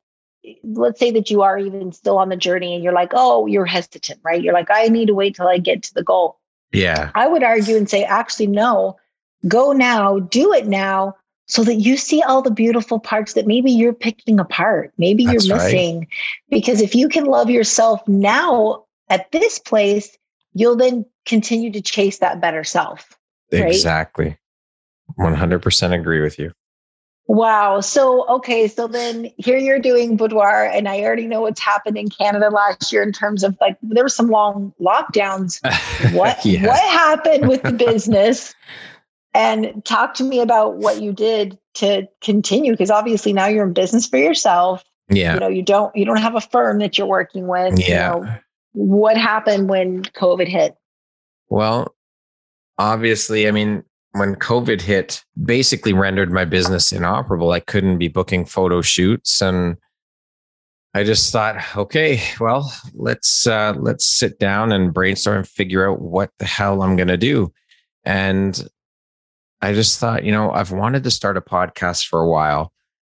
let's 0.63 0.99
say 0.99 1.11
that 1.11 1.31
you 1.31 1.43
are 1.43 1.59
even 1.59 1.93
still 1.93 2.19
on 2.19 2.29
the 2.29 2.37
journey 2.37 2.75
and 2.75 2.83
you're 2.83 2.93
like, 2.93 3.11
oh, 3.13 3.47
you're 3.47 3.67
hesitant, 3.67 4.21
right? 4.23 4.43
You're 4.43 4.55
like, 4.55 4.71
I 4.71 4.89
need 4.89 5.07
to 5.07 5.15
wait 5.15 5.35
till 5.35 5.49
I 5.49 5.59
get 5.59 5.83
to 5.85 5.95
the 5.95 6.03
goal. 6.03 6.39
Yeah. 6.73 7.11
I 7.15 7.27
would 7.27 7.43
argue 7.43 7.77
and 7.77 7.91
say, 7.91 8.05
actually, 8.05 8.47
no, 8.47 8.97
go 9.49 9.73
now, 9.73 10.21
do 10.21 10.53
it 10.53 10.67
now 10.67 11.17
so 11.47 11.65
that 11.65 11.75
you 11.75 11.97
see 11.97 12.23
all 12.23 12.43
the 12.43 12.51
beautiful 12.51 13.01
parts 13.01 13.33
that 13.33 13.47
maybe 13.47 13.73
you're 13.73 13.93
picking 13.93 14.39
apart, 14.39 14.93
maybe 14.99 15.27
That's 15.27 15.47
you're 15.47 15.57
missing. 15.57 15.99
Right. 15.99 16.09
Because 16.49 16.81
if 16.81 16.95
you 16.95 17.09
can 17.09 17.25
love 17.25 17.51
yourself 17.51 18.07
now 18.07 18.85
at 19.09 19.31
this 19.33 19.59
place, 19.59 20.17
you'll 20.55 20.77
then 20.77 21.05
continue 21.31 21.71
to 21.73 21.81
chase 21.81 22.19
that 22.19 22.41
better 22.41 22.65
self. 22.65 23.17
Right? 23.53 23.67
Exactly. 23.67 24.37
100% 25.19 25.99
agree 25.99 26.21
with 26.21 26.39
you. 26.39 26.53
Wow. 27.27 27.81
So, 27.81 28.27
okay. 28.29 28.67
So 28.67 28.89
then 28.89 29.31
here 29.37 29.57
you're 29.57 29.79
doing 29.79 30.17
boudoir, 30.17 30.65
and 30.65 30.89
I 30.89 31.01
already 31.03 31.29
know 31.29 31.43
what's 31.43 31.61
happened 31.61 31.97
in 31.97 32.09
Canada 32.09 32.51
last 32.51 32.93
year 32.93 33.05
in 33.05 33.13
terms 33.13 33.45
of 33.45 33.57
like 33.61 33.79
there 33.83 34.03
were 34.03 34.09
some 34.09 34.29
long 34.29 34.75
lockdowns. 34.81 35.61
What 36.17 36.45
yeah. 36.45 36.67
what 36.67 36.81
happened 36.81 37.47
with 37.49 37.63
the 37.63 37.73
business? 37.73 38.55
and 39.35 39.85
talk 39.85 40.15
to 40.15 40.25
me 40.25 40.41
about 40.41 40.77
what 40.77 41.01
you 41.01 41.13
did 41.13 41.59
to 41.75 42.09
continue 42.21 42.73
because 42.73 42.91
obviously 42.91 43.33
now 43.33 43.47
you're 43.47 43.67
in 43.67 43.73
business 43.73 44.07
for 44.07 44.17
yourself. 44.17 44.85
Yeah. 45.09 45.35
You 45.35 45.41
know, 45.41 45.49
you 45.49 45.63
don't 45.63 45.95
you 45.95 46.05
don't 46.05 46.19
have 46.19 46.35
a 46.35 46.41
firm 46.41 46.79
that 46.79 46.99
you're 46.99 47.07
working 47.07 47.47
with. 47.47 47.79
Yeah. 47.79 48.17
You 48.17 48.23
know, 48.23 48.37
what 48.73 49.17
happened 49.17 49.69
when 49.69 50.03
COVID 50.03 50.49
hit? 50.49 50.77
Well, 51.51 51.95
obviously, 52.79 53.47
I 53.47 53.51
mean, 53.51 53.83
when 54.13 54.35
COVID 54.37 54.81
hit, 54.81 55.25
basically 55.45 55.93
rendered 55.93 56.33
my 56.33 56.45
business 56.45 56.93
inoperable. 56.93 57.53
I 57.53 57.61
couldn't 57.61 57.99
be 57.99 58.09
booking 58.09 58.45
photo 58.45 58.81
shoots 58.81 59.41
and 59.43 59.77
I 60.93 61.05
just 61.05 61.31
thought, 61.31 61.57
okay, 61.77 62.21
well, 62.41 62.73
let's 62.95 63.47
uh, 63.47 63.75
let's 63.79 64.05
sit 64.05 64.41
down 64.41 64.73
and 64.73 64.93
brainstorm 64.93 65.39
and 65.39 65.49
figure 65.49 65.89
out 65.89 66.01
what 66.01 66.31
the 66.39 66.47
hell 66.47 66.83
I'm 66.83 66.97
gonna 66.97 67.17
do. 67.17 67.53
And 68.05 68.69
I 69.63 69.73
just 69.73 70.01
thought, 70.01 70.25
you 70.25 70.33
know, 70.33 70.51
I've 70.51 70.73
wanted 70.73 71.05
to 71.05 71.11
start 71.11 71.37
a 71.37 71.41
podcast 71.41 72.07
for 72.07 72.21
a 72.21 72.29
while. 72.29 72.73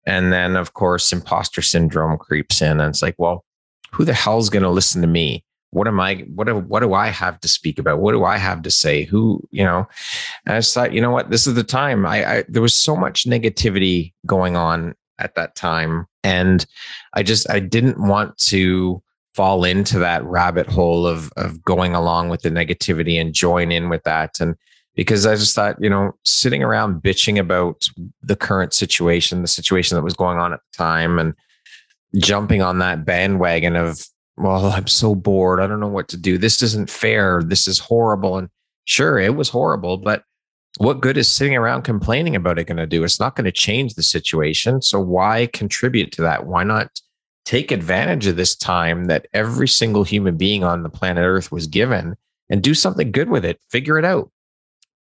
And 0.06 0.34
then 0.34 0.58
of 0.58 0.74
course, 0.74 1.14
imposter 1.14 1.62
syndrome 1.62 2.18
creeps 2.18 2.62
in. 2.62 2.82
And 2.82 2.90
it's 2.90 3.02
like, 3.02 3.16
well, 3.18 3.46
who 3.92 4.04
the 4.04 4.14
hell's 4.14 4.50
going 4.50 4.64
to 4.64 4.70
listen 4.70 5.02
to 5.02 5.08
me? 5.08 5.46
What 5.72 5.88
am 5.88 6.00
I, 6.00 6.26
what 6.34 6.48
do, 6.48 6.58
what 6.58 6.82
do 6.82 6.94
I 6.94 7.08
have 7.08 7.40
to 7.42 7.48
speak 7.48 7.80
about? 7.80 8.00
What 8.00 8.12
do 8.12 8.24
I 8.24 8.38
have 8.38 8.62
to 8.62 8.72
say? 8.72 9.04
Who, 9.04 9.42
you 9.52 9.64
know, 9.64 9.88
and 10.46 10.56
I 10.56 10.60
just 10.60 10.74
thought, 10.74 10.94
you 10.94 11.02
know 11.02 11.12
what, 11.12 11.32
this 11.32 11.48
is 11.48 11.56
the 11.56 11.64
time. 11.64 12.06
I, 12.06 12.26
I 12.26 12.44
there 12.48 12.62
was 12.62 12.74
so 12.74 12.96
much 12.96 13.26
negativity 13.26 14.14
going 14.26 14.56
on 14.56 14.96
at 15.20 15.36
that 15.36 15.56
time. 15.56 16.08
And 16.24 16.66
I 17.14 17.24
just, 17.24 17.50
I 17.50 17.60
didn't 17.60 18.00
want 18.06 18.38
to 18.50 19.02
fall 19.34 19.64
into 19.64 19.98
that 20.00 20.24
rabbit 20.26 20.68
hole 20.68 21.08
of, 21.08 21.32
of 21.38 21.64
going 21.64 21.96
along 21.96 22.30
with 22.30 22.42
the 22.42 22.52
negativity 22.52 23.20
and 23.20 23.34
join 23.34 23.72
in 23.72 23.90
with 23.90 24.04
that. 24.04 24.40
And, 24.40 24.56
because 24.96 25.26
I 25.26 25.36
just 25.36 25.56
thought, 25.56 25.78
you 25.80 25.90
know, 25.90 26.12
sitting 26.26 26.64
around 26.64 27.02
bitching 27.02 27.40
about 27.40 27.82
the 28.22 28.36
current 28.36 28.74
situation, 28.74 29.42
the 29.42 29.48
situation 29.48 29.96
that 29.96 30.04
was 30.04 30.16
going 30.16 30.38
on 30.38 30.52
at 30.52 30.60
the 30.60 30.78
time, 30.78 31.18
and 31.18 31.34
jumping 32.18 32.62
on 32.62 32.80
that 32.80 33.06
bandwagon 33.06 33.78
of, 33.78 34.06
well, 34.42 34.66
I'm 34.68 34.88
so 34.88 35.16
bored. 35.16 35.60
I 35.60 35.68
don't 35.68 35.80
know 35.80 35.88
what 35.88 36.08
to 36.10 36.18
do. 36.18 36.38
This 36.38 36.62
isn't 36.62 36.90
fair. 36.90 37.42
This 37.44 37.68
is 37.68 37.80
horrible. 37.80 38.38
And 38.38 38.50
sure, 38.86 39.20
it 39.20 39.36
was 39.36 39.50
horrible, 39.50 39.98
but 39.98 40.24
what 40.78 41.02
good 41.02 41.18
is 41.18 41.28
sitting 41.28 41.56
around 41.56 41.84
complaining 41.84 42.36
about 42.36 42.58
it 42.58 42.66
going 42.66 42.78
to 42.78 42.88
do? 42.88 43.04
It's 43.04 43.20
not 43.20 43.36
going 43.36 43.46
to 43.46 43.52
change 43.52 43.94
the 43.94 44.04
situation. 44.04 44.82
So 44.82 45.00
why 45.00 45.48
contribute 45.54 46.12
to 46.14 46.22
that? 46.22 46.46
Why 46.46 46.64
not 46.64 46.90
take 47.46 47.72
advantage 47.72 48.28
of 48.28 48.38
this 48.38 48.56
time 48.56 49.06
that 49.06 49.28
every 49.34 49.68
single 49.68 50.04
human 50.04 50.38
being 50.38 50.64
on 50.64 50.84
the 50.84 50.90
planet 50.90 51.24
Earth 51.24 51.52
was 51.52 51.68
given 51.68 52.16
and 52.50 52.64
do 52.64 52.74
something 52.74 53.12
good 53.12 53.30
with 53.30 53.44
it? 53.44 53.60
Figure 53.70 53.98
it 53.98 54.06
out. 54.06 54.32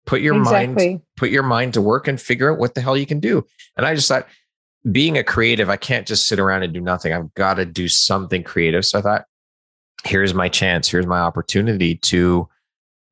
Put 0.05 0.21
your 0.21 0.35
exactly. 0.35 0.89
mind 0.89 1.01
put 1.15 1.29
your 1.29 1.43
mind 1.43 1.75
to 1.75 1.81
work 1.81 2.07
and 2.07 2.19
figure 2.19 2.51
out 2.51 2.57
what 2.57 2.73
the 2.73 2.81
hell 2.81 2.97
you 2.97 3.05
can 3.05 3.19
do. 3.19 3.45
And 3.77 3.85
I 3.85 3.95
just 3.95 4.07
thought 4.07 4.27
being 4.89 5.17
a 5.17 5.23
creative, 5.23 5.69
I 5.69 5.77
can't 5.77 6.07
just 6.07 6.27
sit 6.27 6.39
around 6.39 6.63
and 6.63 6.73
do 6.73 6.81
nothing. 6.81 7.13
I've 7.13 7.33
got 7.35 7.55
to 7.55 7.65
do 7.65 7.87
something 7.87 8.43
creative. 8.43 8.83
So 8.83 8.99
I 8.99 9.01
thought, 9.01 9.25
here's 10.03 10.33
my 10.33 10.49
chance. 10.49 10.89
Here's 10.89 11.07
my 11.07 11.19
opportunity 11.19 11.95
to 11.95 12.47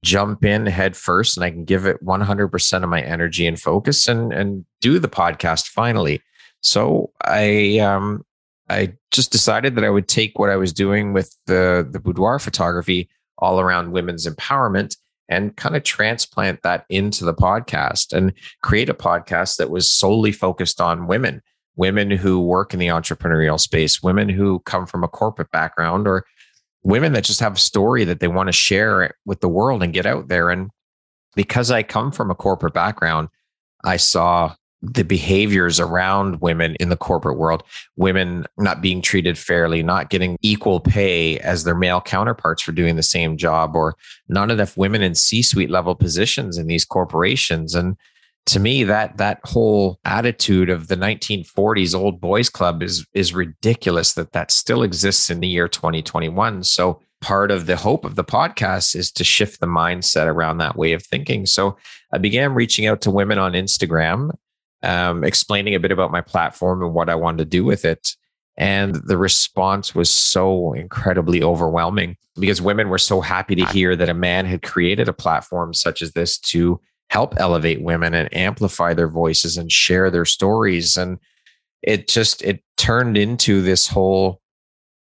jump 0.03 0.45
in 0.45 0.65
head 0.65 0.95
first 0.95 1.35
and 1.37 1.43
I 1.43 1.51
can 1.51 1.65
give 1.65 1.85
it 1.85 2.03
100% 2.03 2.83
of 2.83 2.89
my 2.89 3.01
energy 3.01 3.45
and 3.45 3.59
focus 3.59 4.07
and, 4.07 4.31
and 4.31 4.65
do 4.81 4.97
the 4.97 5.09
podcast 5.09 5.67
finally. 5.67 6.21
So 6.61 7.11
I, 7.23 7.79
um, 7.79 8.25
I 8.69 8.93
just 9.11 9.31
decided 9.31 9.75
that 9.75 9.83
I 9.83 9.89
would 9.89 10.07
take 10.07 10.39
what 10.39 10.49
I 10.49 10.55
was 10.55 10.71
doing 10.71 11.13
with 11.13 11.35
the, 11.47 11.87
the 11.89 11.99
boudoir 11.99 12.39
photography 12.39 13.09
all 13.37 13.59
around 13.59 13.91
women's 13.91 14.27
empowerment 14.27 14.95
and 15.27 15.55
kind 15.55 15.75
of 15.75 15.83
transplant 15.83 16.63
that 16.63 16.85
into 16.89 17.25
the 17.25 17.33
podcast 17.33 18.13
and 18.13 18.33
create 18.63 18.89
a 18.89 18.93
podcast 18.93 19.57
that 19.57 19.69
was 19.69 19.89
solely 19.89 20.31
focused 20.31 20.81
on 20.81 21.07
women 21.07 21.41
women 21.79 22.11
who 22.11 22.41
work 22.41 22.73
in 22.73 22.79
the 22.79 22.87
entrepreneurial 22.87 23.57
space, 23.57 24.03
women 24.03 24.27
who 24.27 24.59
come 24.65 24.85
from 24.85 25.01
a 25.01 25.07
corporate 25.07 25.49
background, 25.51 26.07
or 26.07 26.25
women 26.83 27.13
that 27.13 27.23
just 27.23 27.39
have 27.39 27.55
a 27.55 27.59
story 27.59 28.03
that 28.05 28.19
they 28.19 28.27
want 28.27 28.47
to 28.47 28.53
share 28.53 29.15
with 29.25 29.41
the 29.41 29.49
world 29.49 29.83
and 29.83 29.93
get 29.93 30.05
out 30.05 30.27
there. 30.27 30.49
And 30.49 30.69
because 31.35 31.71
I 31.71 31.83
come 31.83 32.11
from 32.11 32.31
a 32.31 32.35
corporate 32.35 32.73
background, 32.73 33.29
I 33.83 33.97
saw 33.97 34.55
the 34.81 35.03
behaviors 35.03 35.77
around 35.79 36.39
women 36.39 36.75
in 36.79 36.87
the 36.87 36.95
corporate 36.95 37.37
world, 37.37 37.63
women 37.97 38.45
not 38.57 38.81
being 38.81 39.01
treated 39.01 39.37
fairly, 39.37 39.83
not 39.83 40.09
getting 40.09 40.37
equal 40.41 40.79
pay 40.79 41.37
as 41.39 41.65
their 41.65 41.75
male 41.75 41.99
counterparts 41.99 42.61
for 42.61 42.71
doing 42.71 42.95
the 42.95 43.03
same 43.03 43.35
job, 43.35 43.75
or 43.75 43.95
not 44.29 44.49
enough 44.49 44.77
women 44.77 45.01
in 45.01 45.15
C 45.15 45.41
suite 45.41 45.69
level 45.69 45.95
positions 45.95 46.57
in 46.57 46.67
these 46.67 46.85
corporations. 46.85 47.75
And 47.75 47.97
to 48.49 48.59
me 48.59 48.83
that 48.83 49.17
that 49.17 49.39
whole 49.43 49.99
attitude 50.05 50.69
of 50.69 50.87
the 50.87 50.95
1940s 50.95 51.95
old 51.95 52.19
boys 52.19 52.49
club 52.49 52.83
is 52.83 53.05
is 53.13 53.33
ridiculous 53.33 54.13
that 54.13 54.31
that 54.33 54.51
still 54.51 54.83
exists 54.83 55.29
in 55.29 55.39
the 55.39 55.47
year 55.47 55.67
2021 55.67 56.63
so 56.63 56.99
part 57.21 57.51
of 57.51 57.65
the 57.65 57.75
hope 57.75 58.05
of 58.05 58.15
the 58.15 58.23
podcast 58.23 58.95
is 58.95 59.11
to 59.11 59.23
shift 59.23 59.59
the 59.59 59.67
mindset 59.67 60.25
around 60.25 60.57
that 60.57 60.77
way 60.77 60.93
of 60.93 61.03
thinking. 61.03 61.45
So 61.45 61.77
i 62.13 62.17
began 62.17 62.53
reaching 62.53 62.85
out 62.87 63.01
to 63.01 63.11
women 63.11 63.37
on 63.37 63.53
instagram 63.53 64.31
um, 64.83 65.23
explaining 65.23 65.75
a 65.75 65.79
bit 65.79 65.91
about 65.91 66.11
my 66.11 66.21
platform 66.21 66.83
and 66.83 66.93
what 66.93 67.09
I 67.09 67.15
wanted 67.15 67.39
to 67.39 67.45
do 67.45 67.63
with 67.63 67.85
it. 67.85 68.15
And 68.57 68.95
the 68.95 69.17
response 69.17 69.95
was 69.95 70.09
so 70.09 70.73
incredibly 70.73 71.41
overwhelming 71.41 72.17
because 72.37 72.61
women 72.61 72.89
were 72.89 72.97
so 72.97 73.21
happy 73.21 73.55
to 73.55 73.65
hear 73.67 73.95
that 73.95 74.09
a 74.09 74.13
man 74.13 74.45
had 74.45 74.61
created 74.61 75.07
a 75.07 75.13
platform 75.13 75.73
such 75.73 76.01
as 76.01 76.11
this 76.11 76.37
to 76.39 76.79
help 77.09 77.33
elevate 77.37 77.81
women 77.81 78.13
and 78.13 78.33
amplify 78.35 78.93
their 78.93 79.07
voices 79.07 79.57
and 79.57 79.71
share 79.71 80.09
their 80.09 80.25
stories. 80.25 80.97
And 80.97 81.19
it 81.81 82.07
just, 82.07 82.41
it 82.43 82.63
turned 82.77 83.17
into 83.17 83.61
this 83.61 83.87
whole, 83.87 84.41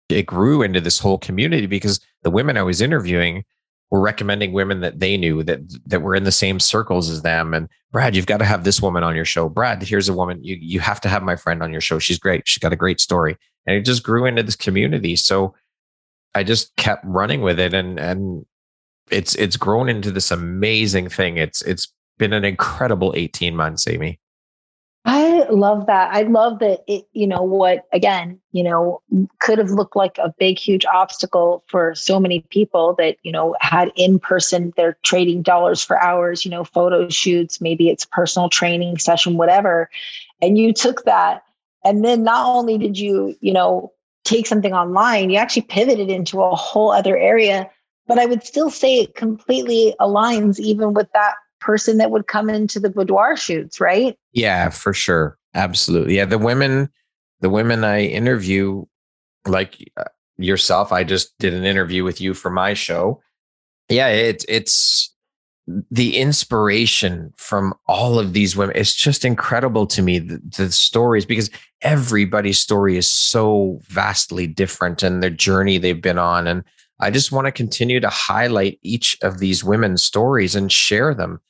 it 0.09 0.27
grew 0.27 0.63
into 0.63 0.81
this 0.81 0.99
whole 0.99 1.19
community 1.19 1.67
because 1.67 2.01
the 2.23 2.31
women 2.31 2.57
I 2.57 2.63
was 2.63 2.81
interviewing 2.81 3.45
were 3.91 4.01
recommending 4.01 4.53
women 4.53 4.81
that 4.81 5.01
they 5.01 5.17
knew 5.17 5.43
that 5.43 5.61
that 5.87 6.03
were 6.03 6.15
in 6.15 6.25
the 6.25 6.33
same 6.33 6.61
circles 6.61 7.09
as 7.09 7.23
them. 7.23 7.55
And 7.55 7.69
Brad, 7.91 8.15
you've 8.15 8.27
got 8.27 8.39
to 8.39 8.45
have 8.45 8.65
this 8.65 8.83
woman 8.83 9.03
on 9.03 9.17
your 9.17 9.25
show. 9.25 9.49
Brad, 9.49 9.83
here's 9.83 10.09
a 10.09 10.15
woman 10.15 10.43
you 10.43 10.57
you 10.61 10.81
have 10.81 11.01
to 11.03 11.09
have 11.09 11.23
my 11.23 11.37
friend 11.37 11.63
on 11.63 11.73
your 11.73 11.81
show. 11.81 11.99
She's 11.99 12.19
great. 12.19 12.47
She's 12.47 12.61
got 12.61 12.73
a 12.73 12.77
great 12.77 13.01
story, 13.01 13.37
and 13.67 13.77
it 13.77 13.85
just 13.85 14.03
grew 14.03 14.27
into 14.27 14.43
this 14.43 14.57
community. 14.57 15.17
So 15.17 15.55
I 16.35 16.45
just 16.45 16.77
kept 16.77 17.05
running 17.07 17.41
with 17.41 17.59
it, 17.59 17.73
and 17.73 17.99
and 17.99 18.45
it's 19.11 19.35
it's 19.37 19.57
grown 19.57 19.89
into 19.89 20.11
this 20.11 20.31
amazing 20.31 21.09
thing. 21.09 21.37
It's 21.37 21.63
it's 21.63 21.93
been 22.19 22.33
an 22.33 22.45
incredible 22.45 23.13
18 23.17 23.55
months, 23.55 23.87
Amy. 23.87 24.19
I 25.05 25.47
love 25.49 25.87
that. 25.87 26.13
I 26.13 26.23
love 26.23 26.59
that 26.59 26.81
it, 26.87 27.07
you 27.13 27.27
know, 27.27 27.43
what 27.43 27.87
again, 27.93 28.39
you 28.53 28.63
know, 28.63 29.01
could 29.41 29.59
have 29.59 29.71
looked 29.71 29.97
like 29.97 30.19
a 30.19 30.35
big, 30.39 30.59
huge 30.59 30.85
obstacle 30.85 31.65
for 31.69 31.95
so 31.95 32.21
many 32.21 32.41
people 32.51 32.95
that, 32.99 33.17
you 33.23 33.33
know, 33.33 33.57
had 33.61 33.91
in 33.97 34.19
person, 34.19 34.73
they're 34.77 34.99
trading 35.05 35.41
dollars 35.41 35.83
for 35.83 35.99
hours, 36.03 36.45
you 36.45 36.51
know, 36.51 36.65
photo 36.65 37.09
shoots, 37.09 37.61
maybe 37.61 37.89
it's 37.89 38.05
personal 38.05 38.51
training 38.51 38.99
session, 38.99 39.39
whatever. 39.39 39.89
And 40.43 40.59
you 40.59 40.75
took 40.75 41.05
that. 41.05 41.43
And 41.85 42.05
then 42.05 42.23
not 42.23 42.55
only 42.55 42.77
did 42.77 42.99
you, 42.99 43.35
you 43.41 43.53
know, 43.53 43.93
take 44.25 44.47
something 44.47 44.75
online, 44.75 45.31
you 45.31 45.39
actually 45.39 45.63
pivoted 45.63 46.11
into 46.11 46.43
a 46.43 46.55
whole 46.55 46.93
other 46.93 47.17
area. 47.17 47.71
But 48.09 48.19
I 48.19 48.27
would 48.27 48.43
still 48.43 48.71
say 48.71 49.01
it 49.01 49.15
completely 49.15 49.95
aligns 50.01 50.59
even 50.59 50.95
with 50.95 51.13
that 51.13 51.35
person 51.61 51.99
that 51.99 52.11
would 52.11 52.27
come 52.27 52.51
into 52.51 52.81
the 52.81 52.91
boudoir 52.91 53.37
shoots, 53.37 53.81
right? 53.81 54.17
Yeah, 54.33 54.71
for 54.71 54.93
sure. 54.93 55.39
Absolutely. 55.55 56.17
Yeah, 56.17 56.25
the 56.25 56.39
women 56.39 56.89
the 57.41 57.51
women 57.51 57.85
I 57.85 58.03
interview 58.03 58.85
like 59.47 59.93
uh, 59.97 60.05
yourself, 60.39 60.93
I 60.93 61.05
just 61.05 61.37
did 61.39 61.55
an 61.55 61.65
interview 61.65 62.03
with 62.05 62.21
you 62.21 62.35
for 62.35 62.51
my 62.51 62.75
show. 62.75 63.21
Yeah, 63.89 64.09
it's 64.09 64.45
it's 64.49 65.15
the 65.91 66.17
inspiration 66.17 67.33
from 67.37 67.75
all 67.87 68.19
of 68.19 68.33
these 68.33 68.57
women 68.57 68.75
it's 68.75 68.95
just 68.95 69.23
incredible 69.23 69.87
to 69.87 70.01
me 70.01 70.19
the, 70.19 70.41
the, 70.57 70.73
stories 70.73 71.27
because 71.27 71.51
everybody's 71.83 72.59
story 72.59 72.97
is 72.97 73.07
so 73.07 73.79
vastly 73.83 74.47
different 74.47 75.03
and 75.03 75.23
the 75.23 75.29
journey 75.29 75.77
they've 75.77 76.01
been 76.01 76.17
on 76.17 76.47
and 76.47 76.65
i 77.01 77.11
just 77.11 77.33
want 77.33 77.47
to 77.47 77.53
continue 77.53 78.01
to 78.01 78.09
highlight 78.09 78.79
each 78.83 79.17
of 79.23 79.39
these 79.39 79.65
women's 79.65 80.03
stories 80.03 80.55
and 80.55 80.73
share 80.73 81.15
them 81.15 81.41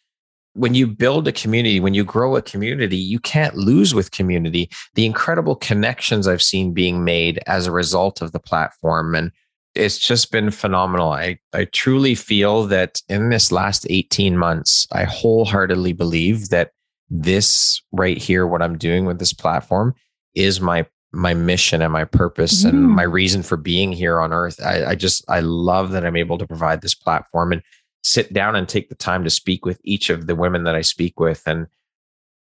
when 0.59 0.75
you 0.75 0.89
build 0.89 1.29
a 1.29 1.33
community, 1.33 1.79
when 1.79 1.95
you 1.95 2.05
grow 2.05 2.35
a 2.35 2.43
community, 2.43 2.97
you 2.97 3.21
can't 3.21 3.55
lose 3.55 3.95
with 3.95 4.11
community. 4.11 4.69
The 4.95 5.07
incredible 5.07 5.55
connections 5.55 6.27
I've 6.27 6.43
seen 6.43 6.75
being 6.75 7.05
made 7.05 7.39
as 7.47 7.67
a 7.67 7.73
result 7.73 8.21
of 8.21 8.33
the 8.33 8.41
platform. 8.41 9.15
And 9.15 9.31
it's 9.77 9.99
just 9.99 10.33
been 10.33 10.51
phenomenal. 10.51 11.13
I, 11.13 11.39
I 11.53 11.67
truly 11.67 12.17
feel 12.17 12.65
that 12.67 13.01
in 13.09 13.31
this 13.31 13.53
last 13.53 13.87
18 13.89 14.37
months, 14.37 14.89
I 14.91 15.05
wholeheartedly 15.05 15.93
believe 15.93 16.49
that 16.49 16.73
this 17.09 17.81
right 17.93 18.19
here, 18.19 18.45
what 18.45 18.61
I'm 18.61 18.77
doing 18.77 19.05
with 19.05 19.21
this 19.21 19.33
platform, 19.33 19.95
is 20.35 20.61
my 20.61 20.87
my 21.13 21.35
mission 21.35 21.81
and 21.81 21.93
my 21.93 22.05
purpose 22.05 22.65
mm. 22.65 22.69
and 22.69 22.83
my 22.83 23.03
reason 23.03 23.43
for 23.43 23.57
being 23.57 23.93
here 23.93 24.21
on 24.21 24.33
earth. 24.33 24.61
I, 24.63 24.85
I 24.87 24.95
just 24.95 25.25
I 25.29 25.41
love 25.41 25.93
that 25.93 26.05
I'm 26.05 26.17
able 26.17 26.39
to 26.39 26.47
provide 26.47 26.83
this 26.83 26.95
platform. 26.95 27.53
And 27.53 27.63
sit 28.03 28.33
down 28.33 28.57
and 28.57 28.69
take 28.69 28.89
the 28.89 28.95
time 28.95 29.25
to 29.25 29.31
speak 29.31 29.65
with 29.65 29.81
each 29.85 30.11
of 30.11 30.27
the 30.27 30.35
women 30.35 30.65
that 30.65 30.75
I 30.75 30.81
speak 30.83 31.21
with 31.21 31.43
and 31.47 31.67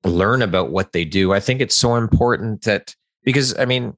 learn 0.03 0.41
about 0.41 0.71
what 0.71 0.93
they 0.93 1.03
do. 1.05 1.33
I 1.33 1.39
think 1.39 1.61
it's 1.61 1.75
so 1.75 1.95
important 1.95 2.63
that 2.63 2.95
because 3.23 3.57
I 3.57 3.65
mean, 3.65 3.93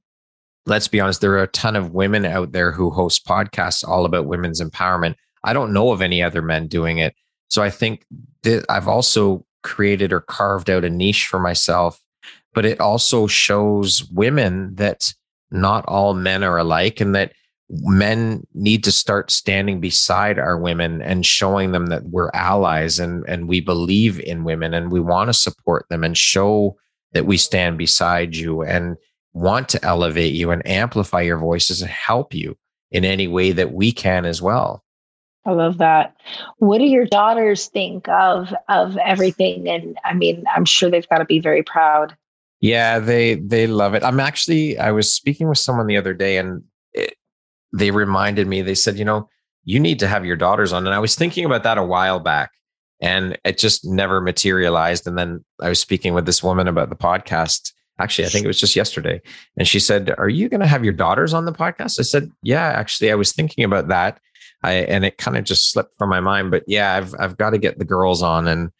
let's 0.66 0.88
be 0.88 1.00
honest, 1.00 1.20
there 1.20 1.32
are 1.32 1.42
a 1.42 1.48
ton 1.48 1.76
of 1.76 1.92
women 1.92 2.24
out 2.24 2.52
there 2.52 2.72
who 2.72 2.90
host 2.90 3.26
podcasts 3.26 3.86
all 3.86 4.04
about 4.04 4.26
women's 4.26 4.60
empowerment. 4.60 5.14
I 5.44 5.52
don't 5.52 5.72
know 5.72 5.92
of 5.92 6.02
any 6.02 6.22
other 6.22 6.42
men 6.42 6.66
doing 6.66 6.98
it. 6.98 7.14
So 7.48 7.62
I 7.62 7.70
think 7.70 8.04
that 8.42 8.64
I've 8.68 8.88
also 8.88 9.44
created 9.62 10.12
or 10.12 10.20
carved 10.20 10.70
out 10.70 10.84
a 10.84 10.90
niche 10.90 11.26
for 11.26 11.38
myself, 11.38 12.00
but 12.54 12.64
it 12.64 12.80
also 12.80 13.26
shows 13.26 14.04
women 14.12 14.74
that 14.76 15.12
not 15.50 15.84
all 15.86 16.14
men 16.14 16.42
are 16.42 16.58
alike 16.58 17.00
and 17.00 17.14
that 17.14 17.32
men 17.68 18.46
need 18.54 18.84
to 18.84 18.92
start 18.92 19.30
standing 19.30 19.80
beside 19.80 20.38
our 20.38 20.58
women 20.58 21.00
and 21.00 21.24
showing 21.24 21.72
them 21.72 21.86
that 21.86 22.04
we're 22.04 22.30
allies 22.34 22.98
and 22.98 23.24
and 23.26 23.48
we 23.48 23.60
believe 23.60 24.20
in 24.20 24.44
women 24.44 24.74
and 24.74 24.92
we 24.92 25.00
want 25.00 25.28
to 25.28 25.34
support 25.34 25.86
them 25.88 26.04
and 26.04 26.18
show 26.18 26.76
that 27.12 27.26
we 27.26 27.36
stand 27.36 27.78
beside 27.78 28.36
you 28.36 28.62
and 28.62 28.96
want 29.32 29.68
to 29.70 29.82
elevate 29.84 30.34
you 30.34 30.50
and 30.50 30.66
amplify 30.66 31.20
your 31.20 31.38
voices 31.38 31.80
and 31.80 31.90
help 31.90 32.34
you 32.34 32.56
in 32.90 33.04
any 33.04 33.26
way 33.26 33.52
that 33.52 33.72
we 33.72 33.90
can 33.90 34.26
as 34.26 34.42
well. 34.42 34.84
I 35.46 35.52
love 35.52 35.78
that. 35.78 36.14
What 36.58 36.78
do 36.78 36.84
your 36.84 37.06
daughters 37.06 37.66
think 37.68 38.06
of 38.08 38.54
of 38.68 38.96
everything 38.98 39.68
and 39.68 39.98
I 40.04 40.14
mean 40.14 40.44
I'm 40.54 40.66
sure 40.66 40.90
they've 40.90 41.08
got 41.08 41.18
to 41.18 41.24
be 41.24 41.40
very 41.40 41.62
proud. 41.62 42.16
Yeah, 42.62 43.00
they 43.00 43.34
they 43.34 43.66
love 43.66 43.94
it. 43.94 44.02
I'm 44.02 44.20
actually 44.20 44.78
I 44.78 44.92
was 44.92 45.12
speaking 45.12 45.48
with 45.48 45.58
someone 45.58 45.86
the 45.86 45.98
other 45.98 46.14
day 46.14 46.38
and 46.38 46.62
they 47.72 47.90
reminded 47.90 48.46
me, 48.46 48.62
they 48.62 48.74
said, 48.74 48.98
you 48.98 49.04
know, 49.04 49.28
you 49.64 49.80
need 49.80 49.98
to 50.00 50.08
have 50.08 50.24
your 50.24 50.36
daughters 50.36 50.72
on. 50.72 50.86
And 50.86 50.94
I 50.94 50.98
was 50.98 51.14
thinking 51.14 51.44
about 51.44 51.62
that 51.62 51.78
a 51.78 51.84
while 51.84 52.20
back 52.20 52.52
and 53.00 53.38
it 53.44 53.58
just 53.58 53.84
never 53.84 54.20
materialized. 54.20 55.06
And 55.06 55.16
then 55.16 55.44
I 55.60 55.68
was 55.68 55.80
speaking 55.80 56.14
with 56.14 56.26
this 56.26 56.42
woman 56.42 56.68
about 56.68 56.90
the 56.90 56.96
podcast. 56.96 57.72
Actually, 57.98 58.26
I 58.26 58.28
think 58.28 58.44
it 58.44 58.48
was 58.48 58.60
just 58.60 58.76
yesterday. 58.76 59.20
And 59.56 59.66
she 59.66 59.78
said, 59.78 60.14
Are 60.18 60.28
you 60.28 60.48
going 60.48 60.60
to 60.60 60.66
have 60.66 60.84
your 60.84 60.92
daughters 60.92 61.34
on 61.34 61.44
the 61.44 61.52
podcast? 61.52 62.00
I 62.00 62.02
said, 62.02 62.30
Yeah, 62.42 62.64
actually, 62.64 63.10
I 63.10 63.16
was 63.16 63.32
thinking 63.32 63.64
about 63.64 63.88
that. 63.88 64.20
I, 64.64 64.74
and 64.74 65.04
it 65.04 65.18
kind 65.18 65.36
of 65.36 65.44
just 65.44 65.70
slipped 65.70 65.96
from 65.98 66.08
my 66.08 66.20
mind. 66.20 66.50
But 66.50 66.64
yeah, 66.66 66.94
I've, 66.94 67.14
I've 67.18 67.36
got 67.36 67.50
to 67.50 67.58
get 67.58 67.78
the 67.78 67.84
girls 67.84 68.22
on 68.22 68.48
and 68.48 68.70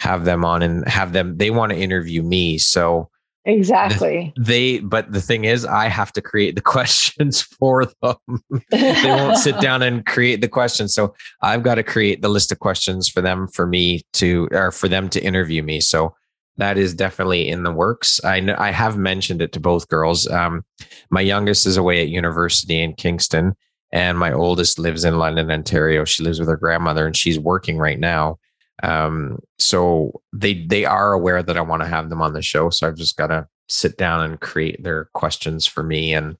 have 0.00 0.24
them 0.24 0.44
on 0.44 0.62
and 0.62 0.86
have 0.88 1.12
them, 1.12 1.38
they 1.38 1.50
want 1.50 1.72
to 1.72 1.78
interview 1.78 2.22
me. 2.22 2.58
So 2.58 3.08
Exactly. 3.46 4.34
They, 4.38 4.80
but 4.80 5.12
the 5.12 5.20
thing 5.20 5.44
is, 5.44 5.64
I 5.64 5.88
have 5.88 6.12
to 6.14 6.20
create 6.20 6.56
the 6.56 6.60
questions 6.76 7.40
for 7.40 7.86
them. 8.02 8.42
they 8.70 9.02
won't 9.04 9.38
sit 9.38 9.58
down 9.60 9.82
and 9.82 10.04
create 10.04 10.40
the 10.40 10.48
questions. 10.48 10.92
So 10.92 11.14
I've 11.42 11.62
got 11.62 11.76
to 11.76 11.82
create 11.82 12.22
the 12.22 12.28
list 12.28 12.50
of 12.52 12.58
questions 12.58 13.08
for 13.08 13.20
them, 13.22 13.46
for 13.48 13.66
me 13.66 14.02
to, 14.14 14.48
or 14.50 14.72
for 14.72 14.88
them 14.88 15.08
to 15.10 15.22
interview 15.22 15.62
me. 15.62 15.80
So 15.80 16.14
that 16.56 16.76
is 16.76 16.94
definitely 16.94 17.48
in 17.48 17.62
the 17.62 17.72
works. 17.72 18.22
I 18.24 18.40
know 18.40 18.56
I 18.58 18.70
have 18.70 18.96
mentioned 18.96 19.42
it 19.42 19.52
to 19.52 19.60
both 19.60 19.88
girls. 19.88 20.26
Um, 20.26 20.64
my 21.10 21.20
youngest 21.20 21.66
is 21.66 21.76
away 21.76 22.00
at 22.02 22.08
university 22.08 22.80
in 22.80 22.94
Kingston, 22.94 23.54
and 23.92 24.18
my 24.18 24.32
oldest 24.32 24.78
lives 24.78 25.04
in 25.04 25.18
London, 25.18 25.50
Ontario. 25.50 26.04
She 26.04 26.22
lives 26.22 26.40
with 26.40 26.48
her 26.48 26.56
grandmother, 26.56 27.06
and 27.06 27.16
she's 27.16 27.38
working 27.38 27.78
right 27.78 27.98
now. 27.98 28.38
Um, 28.82 29.38
so 29.58 30.20
they 30.32 30.64
they 30.66 30.84
are 30.84 31.12
aware 31.12 31.42
that 31.42 31.56
I 31.56 31.62
want 31.62 31.82
to 31.82 31.88
have 31.88 32.10
them 32.10 32.22
on 32.22 32.32
the 32.32 32.42
show. 32.42 32.70
So 32.70 32.86
I've 32.86 32.96
just 32.96 33.16
got 33.16 33.28
to 33.28 33.46
sit 33.68 33.96
down 33.96 34.22
and 34.22 34.40
create 34.40 34.82
their 34.82 35.06
questions 35.14 35.66
for 35.66 35.82
me 35.82 36.12
and 36.14 36.36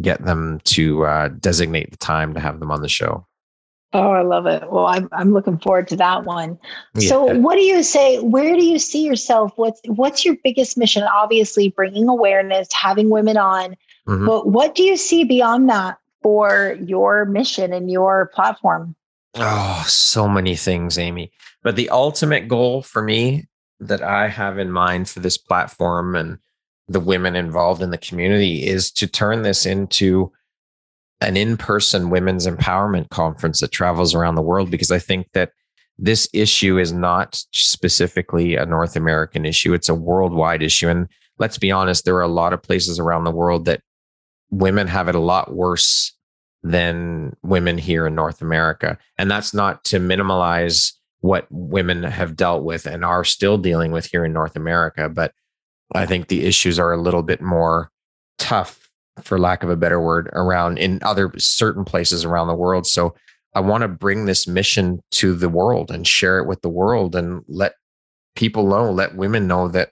get 0.00 0.24
them 0.24 0.60
to 0.64 1.04
uh, 1.04 1.28
designate 1.28 1.90
the 1.90 1.96
time 1.98 2.34
to 2.34 2.40
have 2.40 2.60
them 2.60 2.70
on 2.70 2.82
the 2.82 2.88
show. 2.88 3.26
Oh, 3.94 4.12
I 4.12 4.22
love 4.22 4.46
it. 4.46 4.70
Well, 4.72 4.86
I'm 4.86 5.08
I'm 5.12 5.34
looking 5.34 5.58
forward 5.58 5.86
to 5.88 5.96
that 5.96 6.24
one. 6.24 6.58
Yeah. 6.94 7.10
So, 7.10 7.38
what 7.38 7.56
do 7.56 7.60
you 7.60 7.82
say? 7.82 8.20
Where 8.20 8.56
do 8.56 8.64
you 8.64 8.78
see 8.78 9.04
yourself? 9.04 9.52
What's 9.56 9.82
what's 9.86 10.24
your 10.24 10.36
biggest 10.42 10.78
mission? 10.78 11.02
Obviously, 11.02 11.68
bringing 11.68 12.08
awareness, 12.08 12.72
having 12.72 13.10
women 13.10 13.36
on. 13.36 13.76
Mm-hmm. 14.08 14.26
But 14.26 14.48
what 14.48 14.74
do 14.74 14.82
you 14.82 14.96
see 14.96 15.24
beyond 15.24 15.68
that 15.68 15.98
for 16.22 16.78
your 16.80 17.26
mission 17.26 17.74
and 17.74 17.90
your 17.90 18.30
platform? 18.34 18.96
Oh, 19.34 19.84
so 19.86 20.26
many 20.26 20.56
things, 20.56 20.96
Amy. 20.96 21.30
But 21.62 21.76
the 21.76 21.90
ultimate 21.90 22.48
goal 22.48 22.82
for 22.82 23.02
me 23.02 23.46
that 23.80 24.02
I 24.02 24.28
have 24.28 24.58
in 24.58 24.70
mind 24.70 25.08
for 25.08 25.20
this 25.20 25.38
platform 25.38 26.14
and 26.14 26.38
the 26.88 27.00
women 27.00 27.36
involved 27.36 27.82
in 27.82 27.90
the 27.90 27.98
community 27.98 28.66
is 28.66 28.90
to 28.92 29.06
turn 29.06 29.42
this 29.42 29.66
into 29.66 30.32
an 31.20 31.36
in-person 31.36 32.10
women's 32.10 32.46
empowerment 32.46 33.08
conference 33.10 33.60
that 33.60 33.70
travels 33.70 34.14
around 34.14 34.34
the 34.34 34.42
world 34.42 34.70
because 34.70 34.90
I 34.90 34.98
think 34.98 35.28
that 35.34 35.52
this 35.98 36.28
issue 36.32 36.78
is 36.78 36.92
not 36.92 37.44
specifically 37.52 38.56
a 38.56 38.66
North 38.66 38.96
American 38.96 39.46
issue. 39.46 39.72
It's 39.72 39.88
a 39.88 39.94
worldwide 39.94 40.62
issue. 40.62 40.88
And 40.88 41.06
let's 41.38 41.58
be 41.58 41.70
honest, 41.70 42.04
there 42.04 42.16
are 42.16 42.22
a 42.22 42.28
lot 42.28 42.52
of 42.52 42.62
places 42.62 42.98
around 42.98 43.24
the 43.24 43.30
world 43.30 43.66
that 43.66 43.82
women 44.50 44.88
have 44.88 45.08
it 45.08 45.14
a 45.14 45.20
lot 45.20 45.54
worse 45.54 46.12
than 46.64 47.36
women 47.42 47.78
here 47.78 48.06
in 48.06 48.14
North 48.14 48.42
America. 48.42 48.98
And 49.16 49.30
that's 49.30 49.54
not 49.54 49.84
to 49.84 49.98
minimize 49.98 50.94
what 51.22 51.46
women 51.50 52.02
have 52.02 52.36
dealt 52.36 52.64
with 52.64 52.84
and 52.84 53.04
are 53.04 53.24
still 53.24 53.56
dealing 53.56 53.92
with 53.92 54.06
here 54.06 54.24
in 54.24 54.32
North 54.32 54.56
America. 54.56 55.08
But 55.08 55.32
I 55.94 56.04
think 56.04 56.28
the 56.28 56.44
issues 56.44 56.78
are 56.78 56.92
a 56.92 57.00
little 57.00 57.22
bit 57.22 57.40
more 57.40 57.90
tough, 58.38 58.90
for 59.22 59.38
lack 59.38 59.62
of 59.62 59.70
a 59.70 59.76
better 59.76 60.00
word, 60.00 60.28
around 60.32 60.78
in 60.78 60.98
other 61.02 61.32
certain 61.38 61.84
places 61.84 62.24
around 62.24 62.48
the 62.48 62.54
world. 62.54 62.86
So 62.86 63.14
I 63.54 63.60
want 63.60 63.82
to 63.82 63.88
bring 63.88 64.24
this 64.24 64.46
mission 64.46 65.00
to 65.12 65.34
the 65.34 65.48
world 65.48 65.90
and 65.90 66.06
share 66.06 66.38
it 66.38 66.48
with 66.48 66.60
the 66.62 66.68
world 66.68 67.14
and 67.14 67.44
let 67.46 67.74
people 68.34 68.66
know, 68.66 68.90
let 68.90 69.14
women 69.14 69.46
know 69.46 69.68
that 69.68 69.90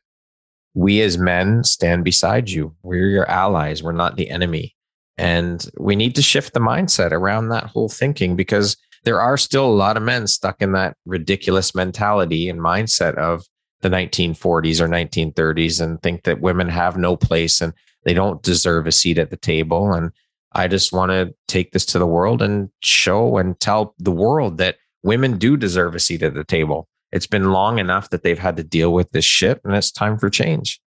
we 0.75 1.01
as 1.01 1.17
men 1.19 1.63
stand 1.63 2.05
beside 2.05 2.51
you. 2.51 2.75
We're 2.83 3.09
your 3.09 3.31
allies. 3.31 3.83
We're 3.83 3.93
not 3.93 4.17
the 4.17 4.31
enemy. 4.31 4.75
And 5.19 5.69
we 5.79 5.95
need 5.95 6.15
to 6.15 6.23
shift 6.23 6.55
the 6.55 6.61
mindset 6.61 7.13
around 7.13 7.51
that 7.51 7.65
whole 7.65 7.89
thinking 7.89 8.35
because 8.37 8.77
there 9.05 9.21
are 9.21 9.37
still 9.37 9.67
a 9.67 9.73
lot 9.73 9.97
of 9.97 10.03
men 10.03 10.27
stuck 10.27 10.61
in 10.61 10.73
that 10.73 10.97
ridiculous 11.07 11.75
mentality 11.75 12.49
and 12.49 12.61
mindset 12.61 13.15
of 13.15 13.45
the 13.81 13.89
1940s 13.89 14.81
or 14.81 14.89
1930s 14.89 15.81
and 15.81 16.03
think 16.03 16.25
that 16.25 16.41
women 16.41 16.69
have 16.69 16.97
no 16.97 17.17
place 17.17 17.61
and 17.61 17.73
they 18.05 18.15
don't 18.15 18.43
deserve 18.43 18.87
a 18.87 18.93
seat 18.93 19.19
at 19.19 19.31
the 19.31 19.37
table. 19.37 19.93
And 19.93 20.11
I 20.53 20.69
just 20.69 20.93
want 20.93 21.11
to 21.11 21.35
take 21.49 21.73
this 21.73 21.87
to 21.87 21.99
the 21.99 22.07
world 22.07 22.43
and 22.43 22.69
show 22.81 23.39
and 23.39 23.59
tell 23.59 23.95
the 23.99 24.11
world 24.11 24.59
that 24.59 24.77
women 25.03 25.39
do 25.39 25.57
deserve 25.57 25.95
a 25.95 26.01
seat 26.01 26.23
at 26.23 26.35
the 26.35 26.45
table. 26.45 26.89
It's 27.13 27.27
been 27.27 27.53
long 27.53 27.79
enough 27.79 28.11
that 28.11 28.23
they've 28.23 28.39
had 28.39 28.57
to 28.59 28.65
deal 28.65 28.93
with 28.93 29.11
this 29.13 29.25
shit 29.25 29.61
and 29.65 29.75
it's 29.75 29.91
time 29.91 30.19
for 30.19 30.29
change. 30.29 30.81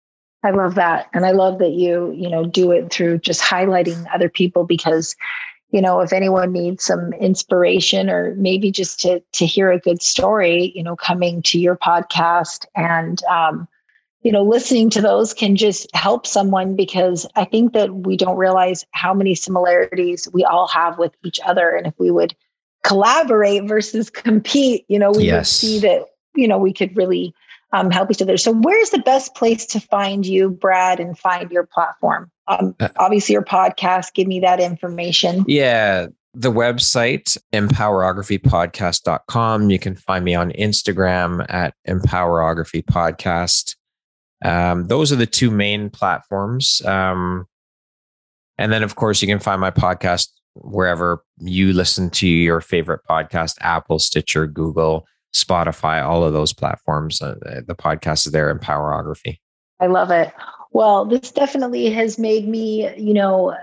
I 0.45 0.51
love 0.51 0.75
that. 0.75 1.07
And 1.15 1.25
I 1.25 1.31
love 1.31 1.61
that 1.61 1.71
you, 1.71 2.13
you 2.13 2.29
know, 2.29 2.45
do 2.45 2.73
it 2.73 2.93
through 2.93 3.19
just 3.19 3.41
highlighting 3.41 4.05
other 4.13 4.29
people 4.29 4.65
because, 4.65 5.15
you 5.73 5.81
know, 5.81 6.01
if 6.01 6.13
anyone 6.13 6.53
needs 6.53 6.85
some 6.85 7.15
inspiration 7.15 8.09
or 8.11 8.35
maybe 8.37 8.71
just 8.71 9.01
to 9.01 9.21
to 9.33 9.47
hear 9.47 9.73
a 9.73 9.81
good 9.81 10.03
story, 10.03 10.71
you 10.75 10.83
know, 10.83 10.95
coming 10.95 11.43
to 11.43 11.59
your 11.59 11.77
podcast 11.77 12.67
and 12.77 13.25
um, 13.25 13.67
you 14.23 14.31
know, 14.31 14.45
listening 14.45 14.89
to 14.91 15.01
those 15.01 15.35
can 15.35 15.57
just 15.57 15.93
help 15.95 16.27
someone 16.27 16.77
because 16.77 17.27
I 17.35 17.45
think 17.45 17.73
that 17.73 17.93
we 17.93 18.17
don't 18.17 18.37
realize 18.37 18.85
how 18.93 19.13
many 19.13 19.35
similarities 19.35 20.29
we 20.33 20.45
all 20.45 20.69
have 20.69 20.99
with 20.99 21.13
each 21.25 21.41
other. 21.45 21.71
And 21.71 21.87
if 21.87 21.95
we 21.99 22.11
would 22.11 22.35
collaborate 22.85 23.65
versus 23.65 24.11
compete, 24.11 24.85
you 24.89 24.99
know, 24.99 25.11
we 25.11 25.25
yes. 25.25 25.39
would 25.39 25.47
see 25.47 25.81
that, 25.81 26.07
you 26.37 26.47
know, 26.47 26.59
we 26.59 26.73
could 26.73 26.97
really 26.97 27.35
um, 27.73 27.91
help 27.91 28.11
each 28.11 28.23
other. 28.23 28.37
So, 28.37 28.53
where's 28.53 28.91
the 28.91 28.99
best 28.99 29.35
place 29.35 29.67
to 29.67 29.81
find 29.81 30.27
you, 30.27 30.51
Brad, 30.51 31.01
and 31.01 31.19
find 31.19 31.51
your 31.51 31.65
platform? 31.65 32.31
Um, 32.49 32.75
uh, 32.81 32.89
obviously, 32.99 33.35
your 33.35 33.45
podcast. 33.45 34.15
Give 34.15 34.27
me 34.27 34.41
that 34.41 34.59
information. 34.61 35.45
Yeah, 35.47 36.07
the 36.35 36.51
website 36.51 37.37
empowerographypodcast.com. 37.53 39.71
You 39.71 39.79
can 39.79 39.97
find 39.97 40.25
me 40.25 40.35
on 40.35 40.51
Instagram 40.53 41.45
at 41.49 41.75
empowerography 41.89 42.85
podcast. 42.85 43.77
Um, 44.45 44.89
those 44.89 45.13
are 45.13 45.17
the 45.17 45.27
two 45.27 45.51
main 45.51 45.91
platforms. 45.91 46.83
Um, 46.85 47.47
and 48.59 48.73
then, 48.73 48.83
of 48.83 48.97
course, 48.97 49.23
you 49.23 49.29
can 49.29 49.39
find 49.39 49.61
my 49.61 49.71
podcast 49.71 50.29
wherever 50.55 51.25
you 51.39 51.73
listen 51.73 52.11
to 52.11 52.29
your 52.29 52.61
favorite 52.61 53.01
podcast 53.09 53.57
Apple, 53.61 53.99
Stitcher, 53.99 54.47
Google, 54.47 55.07
Spotify, 55.35 56.05
all 56.05 56.25
of 56.25 56.33
those 56.33 56.53
platforms. 56.53 57.23
Uh, 57.23 57.37
the 57.67 57.75
podcast 57.75 58.27
is 58.27 58.33
there, 58.33 58.55
Empowerography. 58.55 59.39
I 59.81 59.87
love 59.87 60.11
it. 60.11 60.33
Well, 60.73 61.05
this 61.05 61.31
definitely 61.31 61.91
has 61.91 62.19
made 62.19 62.49
me, 62.49 62.95
you 62.97 63.15
know, 63.15 63.55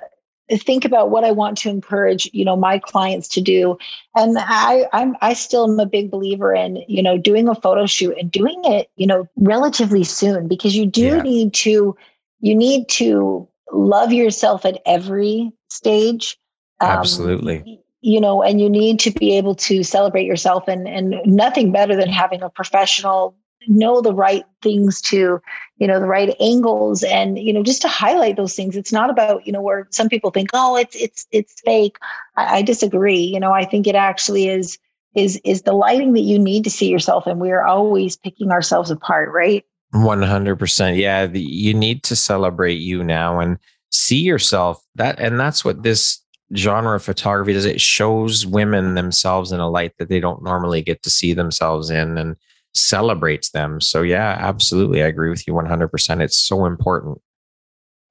think 0.57 0.85
about 0.85 1.09
what 1.09 1.23
I 1.23 1.31
want 1.31 1.57
to 1.59 1.69
encourage, 1.69 2.29
you 2.33 2.43
know, 2.43 2.55
my 2.55 2.79
clients 2.79 3.27
to 3.29 3.41
do. 3.41 3.77
And 4.15 4.37
I, 4.39 4.87
I'm, 4.93 5.15
I 5.21 5.33
still 5.33 5.71
am 5.71 5.79
a 5.79 5.85
big 5.85 6.09
believer 6.09 6.53
in, 6.53 6.83
you 6.87 7.03
know, 7.03 7.17
doing 7.17 7.47
a 7.47 7.55
photo 7.55 7.85
shoot 7.85 8.17
and 8.17 8.31
doing 8.31 8.59
it, 8.63 8.89
you 8.95 9.05
know, 9.05 9.27
relatively 9.35 10.03
soon 10.03 10.47
because 10.47 10.75
you 10.75 10.85
do 10.85 11.01
yeah. 11.01 11.21
need 11.21 11.53
to, 11.55 11.95
you 12.39 12.55
need 12.55 12.89
to 12.89 13.47
love 13.71 14.11
yourself 14.11 14.65
at 14.65 14.81
every 14.85 15.51
stage. 15.69 16.37
Um, 16.79 16.89
Absolutely 16.89 17.83
you 18.01 18.21
know 18.21 18.41
and 18.41 18.61
you 18.61 18.69
need 18.69 18.99
to 18.99 19.11
be 19.11 19.35
able 19.35 19.53
to 19.53 19.83
celebrate 19.83 20.25
yourself 20.25 20.67
and 20.67 20.87
and 20.87 21.15
nothing 21.25 21.71
better 21.71 21.95
than 21.97 22.07
having 22.07 22.41
a 22.41 22.49
professional 22.49 23.35
know 23.67 24.01
the 24.01 24.13
right 24.13 24.45
things 24.61 25.01
to 25.01 25.41
you 25.77 25.87
know 25.87 25.99
the 25.99 26.07
right 26.07 26.35
angles 26.39 27.03
and 27.03 27.37
you 27.37 27.53
know 27.53 27.63
just 27.63 27.81
to 27.81 27.87
highlight 27.87 28.37
those 28.37 28.55
things. 28.55 28.75
It's 28.75 28.93
not 28.93 29.09
about 29.09 29.45
you 29.45 29.51
know 29.51 29.61
where 29.61 29.87
some 29.91 30.09
people 30.09 30.31
think 30.31 30.49
oh 30.53 30.75
it's 30.75 30.95
it's 30.95 31.27
it's 31.31 31.61
fake. 31.65 31.97
I, 32.35 32.57
I 32.57 32.61
disagree. 32.61 33.19
You 33.19 33.39
know 33.39 33.51
i 33.51 33.65
think 33.65 33.87
it 33.87 33.95
actually 33.95 34.47
is 34.47 34.77
is 35.15 35.39
is 35.43 35.63
the 35.63 35.73
lighting 35.73 36.13
that 36.13 36.21
you 36.21 36.37
need 36.37 36.63
to 36.63 36.69
see 36.69 36.87
yourself 36.87 37.25
and 37.25 37.39
we're 37.39 37.63
always 37.63 38.15
picking 38.15 38.51
ourselves 38.51 38.91
apart 38.91 39.29
right? 39.33 39.65
100% 39.93 40.97
yeah 40.97 41.25
the, 41.25 41.41
you 41.41 41.73
need 41.73 42.03
to 42.03 42.15
celebrate 42.15 42.75
you 42.75 43.03
now 43.03 43.39
and 43.39 43.57
see 43.91 44.19
yourself. 44.19 44.83
That 44.95 45.19
and 45.19 45.39
that's 45.39 45.65
what 45.65 45.83
this 45.83 46.19
genre 46.55 46.95
of 46.95 47.03
photography 47.03 47.53
does. 47.53 47.65
It 47.65 47.81
shows 47.81 48.45
women 48.45 48.95
themselves 48.95 49.51
in 49.51 49.59
a 49.59 49.69
light 49.69 49.93
that 49.97 50.09
they 50.09 50.19
don't 50.19 50.43
normally 50.43 50.81
get 50.81 51.03
to 51.03 51.09
see 51.09 51.33
themselves 51.33 51.89
in 51.89 52.17
and 52.17 52.35
celebrates 52.73 53.51
them 53.51 53.81
so 53.81 54.01
yeah 54.01 54.37
absolutely 54.39 55.03
i 55.03 55.07
agree 55.07 55.29
with 55.29 55.47
you 55.47 55.53
100% 55.53 56.21
it's 56.21 56.37
so 56.37 56.65
important 56.65 57.19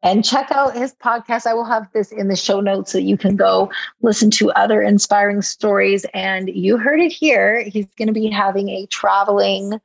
and 0.03 0.25
check 0.25 0.51
out 0.53 0.77
his 0.77 0.95
podcast. 0.95 1.47
I 1.47 1.55
will 1.55 1.65
have 1.65 1.89
this 1.93 2.13
in 2.13 2.29
the 2.29 2.37
show 2.37 2.61
notes 2.61 2.93
so 2.93 2.99
you 2.99 3.17
can 3.17 3.35
go 3.35 3.71
listen 4.01 4.31
to 4.33 4.53
other 4.53 4.81
inspiring 4.81 5.43
stories. 5.43 6.07
And 6.15 6.49
you 6.49 6.79
heard 6.79 7.01
it 7.01 7.13
here. 7.13 7.63
He's 7.65 7.87
going 7.97 8.07
to 8.07 8.15
be 8.15 8.29
having 8.29 8.69
a 8.69 8.87
traveling, 8.87 9.81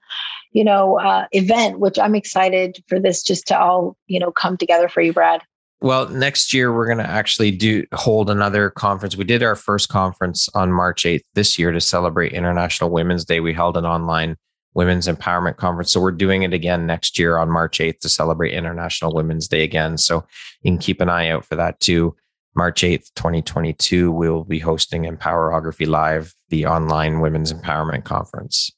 you 0.51 0.63
know, 0.63 0.99
uh, 0.99 1.25
event, 1.31 1.79
which 1.79 1.97
I'm 1.97 2.13
excited 2.13 2.83
for 2.87 2.99
this 2.99 3.23
just 3.23 3.47
to 3.47 3.59
all, 3.59 3.97
you 4.05 4.19
know, 4.19 4.31
come 4.31 4.55
together 4.55 4.87
for 4.87 5.01
you, 5.01 5.13
Brad. 5.13 5.41
Well, 5.81 6.07
next 6.07 6.53
year 6.53 6.71
we're 6.71 6.85
going 6.85 6.99
to 6.99 7.09
actually 7.09 7.51
do 7.51 7.83
hold 7.93 8.29
another 8.29 8.69
conference. 8.69 9.17
We 9.17 9.25
did 9.25 9.43
our 9.43 9.55
first 9.55 9.89
conference 9.89 10.47
on 10.53 10.71
March 10.71 11.03
8th 11.03 11.23
this 11.33 11.57
year 11.57 11.71
to 11.71 11.81
celebrate 11.81 12.33
International 12.33 12.89
Women's 12.89 13.25
Day. 13.25 13.39
We 13.39 13.53
held 13.53 13.75
an 13.77 13.85
online 13.85 14.37
women's 14.73 15.07
empowerment 15.07 15.57
conference. 15.57 15.91
So 15.91 16.01
we're 16.01 16.11
doing 16.11 16.43
it 16.43 16.53
again 16.53 16.85
next 16.85 17.19
year 17.19 17.37
on 17.37 17.49
March 17.49 17.79
8th 17.79 17.99
to 17.99 18.09
celebrate 18.09 18.53
International 18.53 19.13
Women's 19.13 19.47
Day 19.47 19.63
again. 19.63 19.97
So 19.97 20.25
you 20.61 20.71
can 20.71 20.77
keep 20.77 21.01
an 21.01 21.09
eye 21.09 21.29
out 21.29 21.45
for 21.45 21.55
that 21.55 21.79
too. 21.79 22.15
March 22.55 22.81
8th, 22.81 23.11
2022, 23.15 24.11
we'll 24.11 24.43
be 24.43 24.59
hosting 24.59 25.03
Empowerography 25.03 25.87
Live, 25.87 26.35
the 26.49 26.67
online 26.67 27.19
women's 27.19 27.51
empowerment 27.51 28.03
conference. 28.03 28.71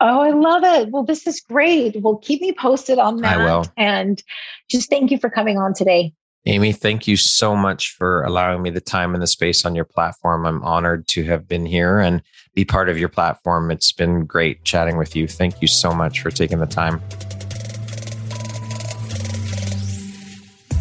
Oh, 0.00 0.20
I 0.20 0.30
love 0.30 0.62
it. 0.62 0.90
Well, 0.90 1.04
this 1.04 1.26
is 1.26 1.40
great. 1.40 2.00
Well, 2.00 2.16
keep 2.18 2.40
me 2.42 2.52
posted 2.52 2.98
on 2.98 3.16
that. 3.22 3.40
I 3.40 3.44
will. 3.44 3.64
And 3.76 4.22
just 4.70 4.90
thank 4.90 5.10
you 5.10 5.18
for 5.18 5.30
coming 5.30 5.58
on 5.58 5.74
today. 5.74 6.12
Amy, 6.48 6.72
thank 6.72 7.08
you 7.08 7.16
so 7.16 7.56
much 7.56 7.90
for 7.96 8.22
allowing 8.22 8.62
me 8.62 8.70
the 8.70 8.80
time 8.80 9.14
and 9.14 9.22
the 9.22 9.26
space 9.26 9.64
on 9.64 9.74
your 9.74 9.84
platform. 9.84 10.46
I'm 10.46 10.62
honored 10.62 11.08
to 11.08 11.24
have 11.24 11.48
been 11.48 11.66
here 11.66 11.98
and 11.98 12.22
be 12.54 12.64
part 12.64 12.88
of 12.88 12.96
your 12.96 13.08
platform. 13.08 13.72
It's 13.72 13.90
been 13.90 14.24
great 14.26 14.62
chatting 14.62 14.96
with 14.96 15.16
you. 15.16 15.26
Thank 15.26 15.60
you 15.60 15.66
so 15.66 15.92
much 15.92 16.20
for 16.20 16.30
taking 16.30 16.60
the 16.60 16.66
time. 16.66 17.02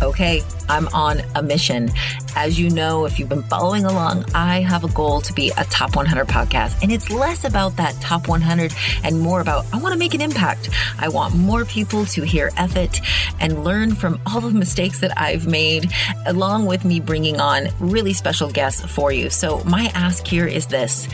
Okay, 0.03 0.43
I'm 0.69 0.87
on 0.89 1.21
a 1.35 1.41
mission. 1.41 1.89
As 2.35 2.59
you 2.59 2.69
know, 2.69 3.05
if 3.05 3.17
you've 3.17 3.29
been 3.29 3.43
following 3.43 3.85
along, 3.85 4.25
I 4.33 4.61
have 4.61 4.83
a 4.83 4.89
goal 4.89 5.21
to 5.21 5.33
be 5.33 5.51
a 5.57 5.63
top 5.65 5.95
100 5.95 6.27
podcast. 6.27 6.81
And 6.81 6.91
it's 6.91 7.09
less 7.09 7.45
about 7.45 7.77
that 7.77 7.93
top 8.01 8.27
100 8.27 8.73
and 9.03 9.19
more 9.19 9.41
about 9.41 9.65
I 9.73 9.77
want 9.77 9.93
to 9.93 9.99
make 9.99 10.13
an 10.13 10.21
impact. 10.21 10.69
I 10.99 11.07
want 11.07 11.35
more 11.35 11.65
people 11.65 12.05
to 12.07 12.23
hear 12.23 12.51
F 12.57 12.75
It 12.75 12.99
and 13.39 13.63
learn 13.63 13.95
from 13.95 14.19
all 14.25 14.41
the 14.41 14.51
mistakes 14.51 14.99
that 14.99 15.17
I've 15.19 15.47
made, 15.47 15.91
along 16.25 16.65
with 16.65 16.83
me 16.83 16.99
bringing 16.99 17.39
on 17.39 17.69
really 17.79 18.13
special 18.13 18.49
guests 18.49 18.85
for 18.85 19.11
you. 19.11 19.29
So, 19.29 19.63
my 19.63 19.91
ask 19.93 20.25
here 20.27 20.47
is 20.47 20.67
this 20.67 21.07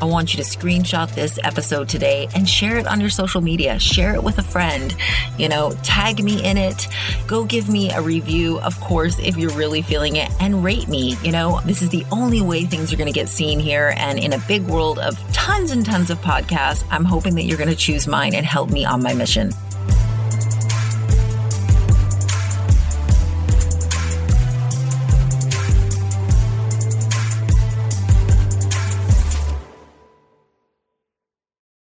I 0.00 0.04
want 0.04 0.34
you 0.34 0.42
to 0.42 0.48
screenshot 0.48 1.14
this 1.14 1.38
episode 1.42 1.88
today 1.88 2.28
and 2.34 2.48
share 2.48 2.76
it 2.76 2.86
on 2.86 3.00
your 3.00 3.10
social 3.10 3.40
media. 3.40 3.78
Share 3.78 4.14
it 4.14 4.22
with 4.22 4.38
a 4.38 4.42
friend. 4.42 4.94
You 5.38 5.48
know, 5.48 5.72
tag 5.82 6.22
me 6.22 6.44
in 6.44 6.56
it. 6.56 6.86
Go 7.26 7.44
give 7.44 7.68
me 7.68 7.90
a 7.92 8.00
review, 8.00 8.58
of 8.60 8.78
course, 8.96 9.18
if 9.18 9.36
you're 9.36 9.50
really 9.50 9.82
feeling 9.82 10.16
it. 10.16 10.30
And 10.40 10.64
rate 10.64 10.88
me. 10.88 11.18
You 11.22 11.30
know, 11.30 11.60
this 11.66 11.82
is 11.82 11.90
the 11.90 12.06
only 12.10 12.40
way 12.40 12.64
things 12.64 12.94
are 12.94 12.96
going 12.96 13.12
to 13.12 13.12
get 13.12 13.28
seen 13.28 13.60
here. 13.60 13.92
And 13.94 14.18
in 14.18 14.32
a 14.32 14.38
big 14.48 14.62
world 14.62 14.98
of 14.98 15.18
tons 15.34 15.70
and 15.70 15.84
tons 15.84 16.08
of 16.08 16.18
podcasts, 16.22 16.82
I'm 16.90 17.04
hoping 17.04 17.34
that 17.34 17.42
you're 17.42 17.58
going 17.58 17.68
to 17.68 17.76
choose 17.76 18.06
mine 18.06 18.34
and 18.34 18.46
help 18.46 18.70
me 18.70 18.86
on 18.86 19.02
my 19.02 19.12
mission. 19.12 19.52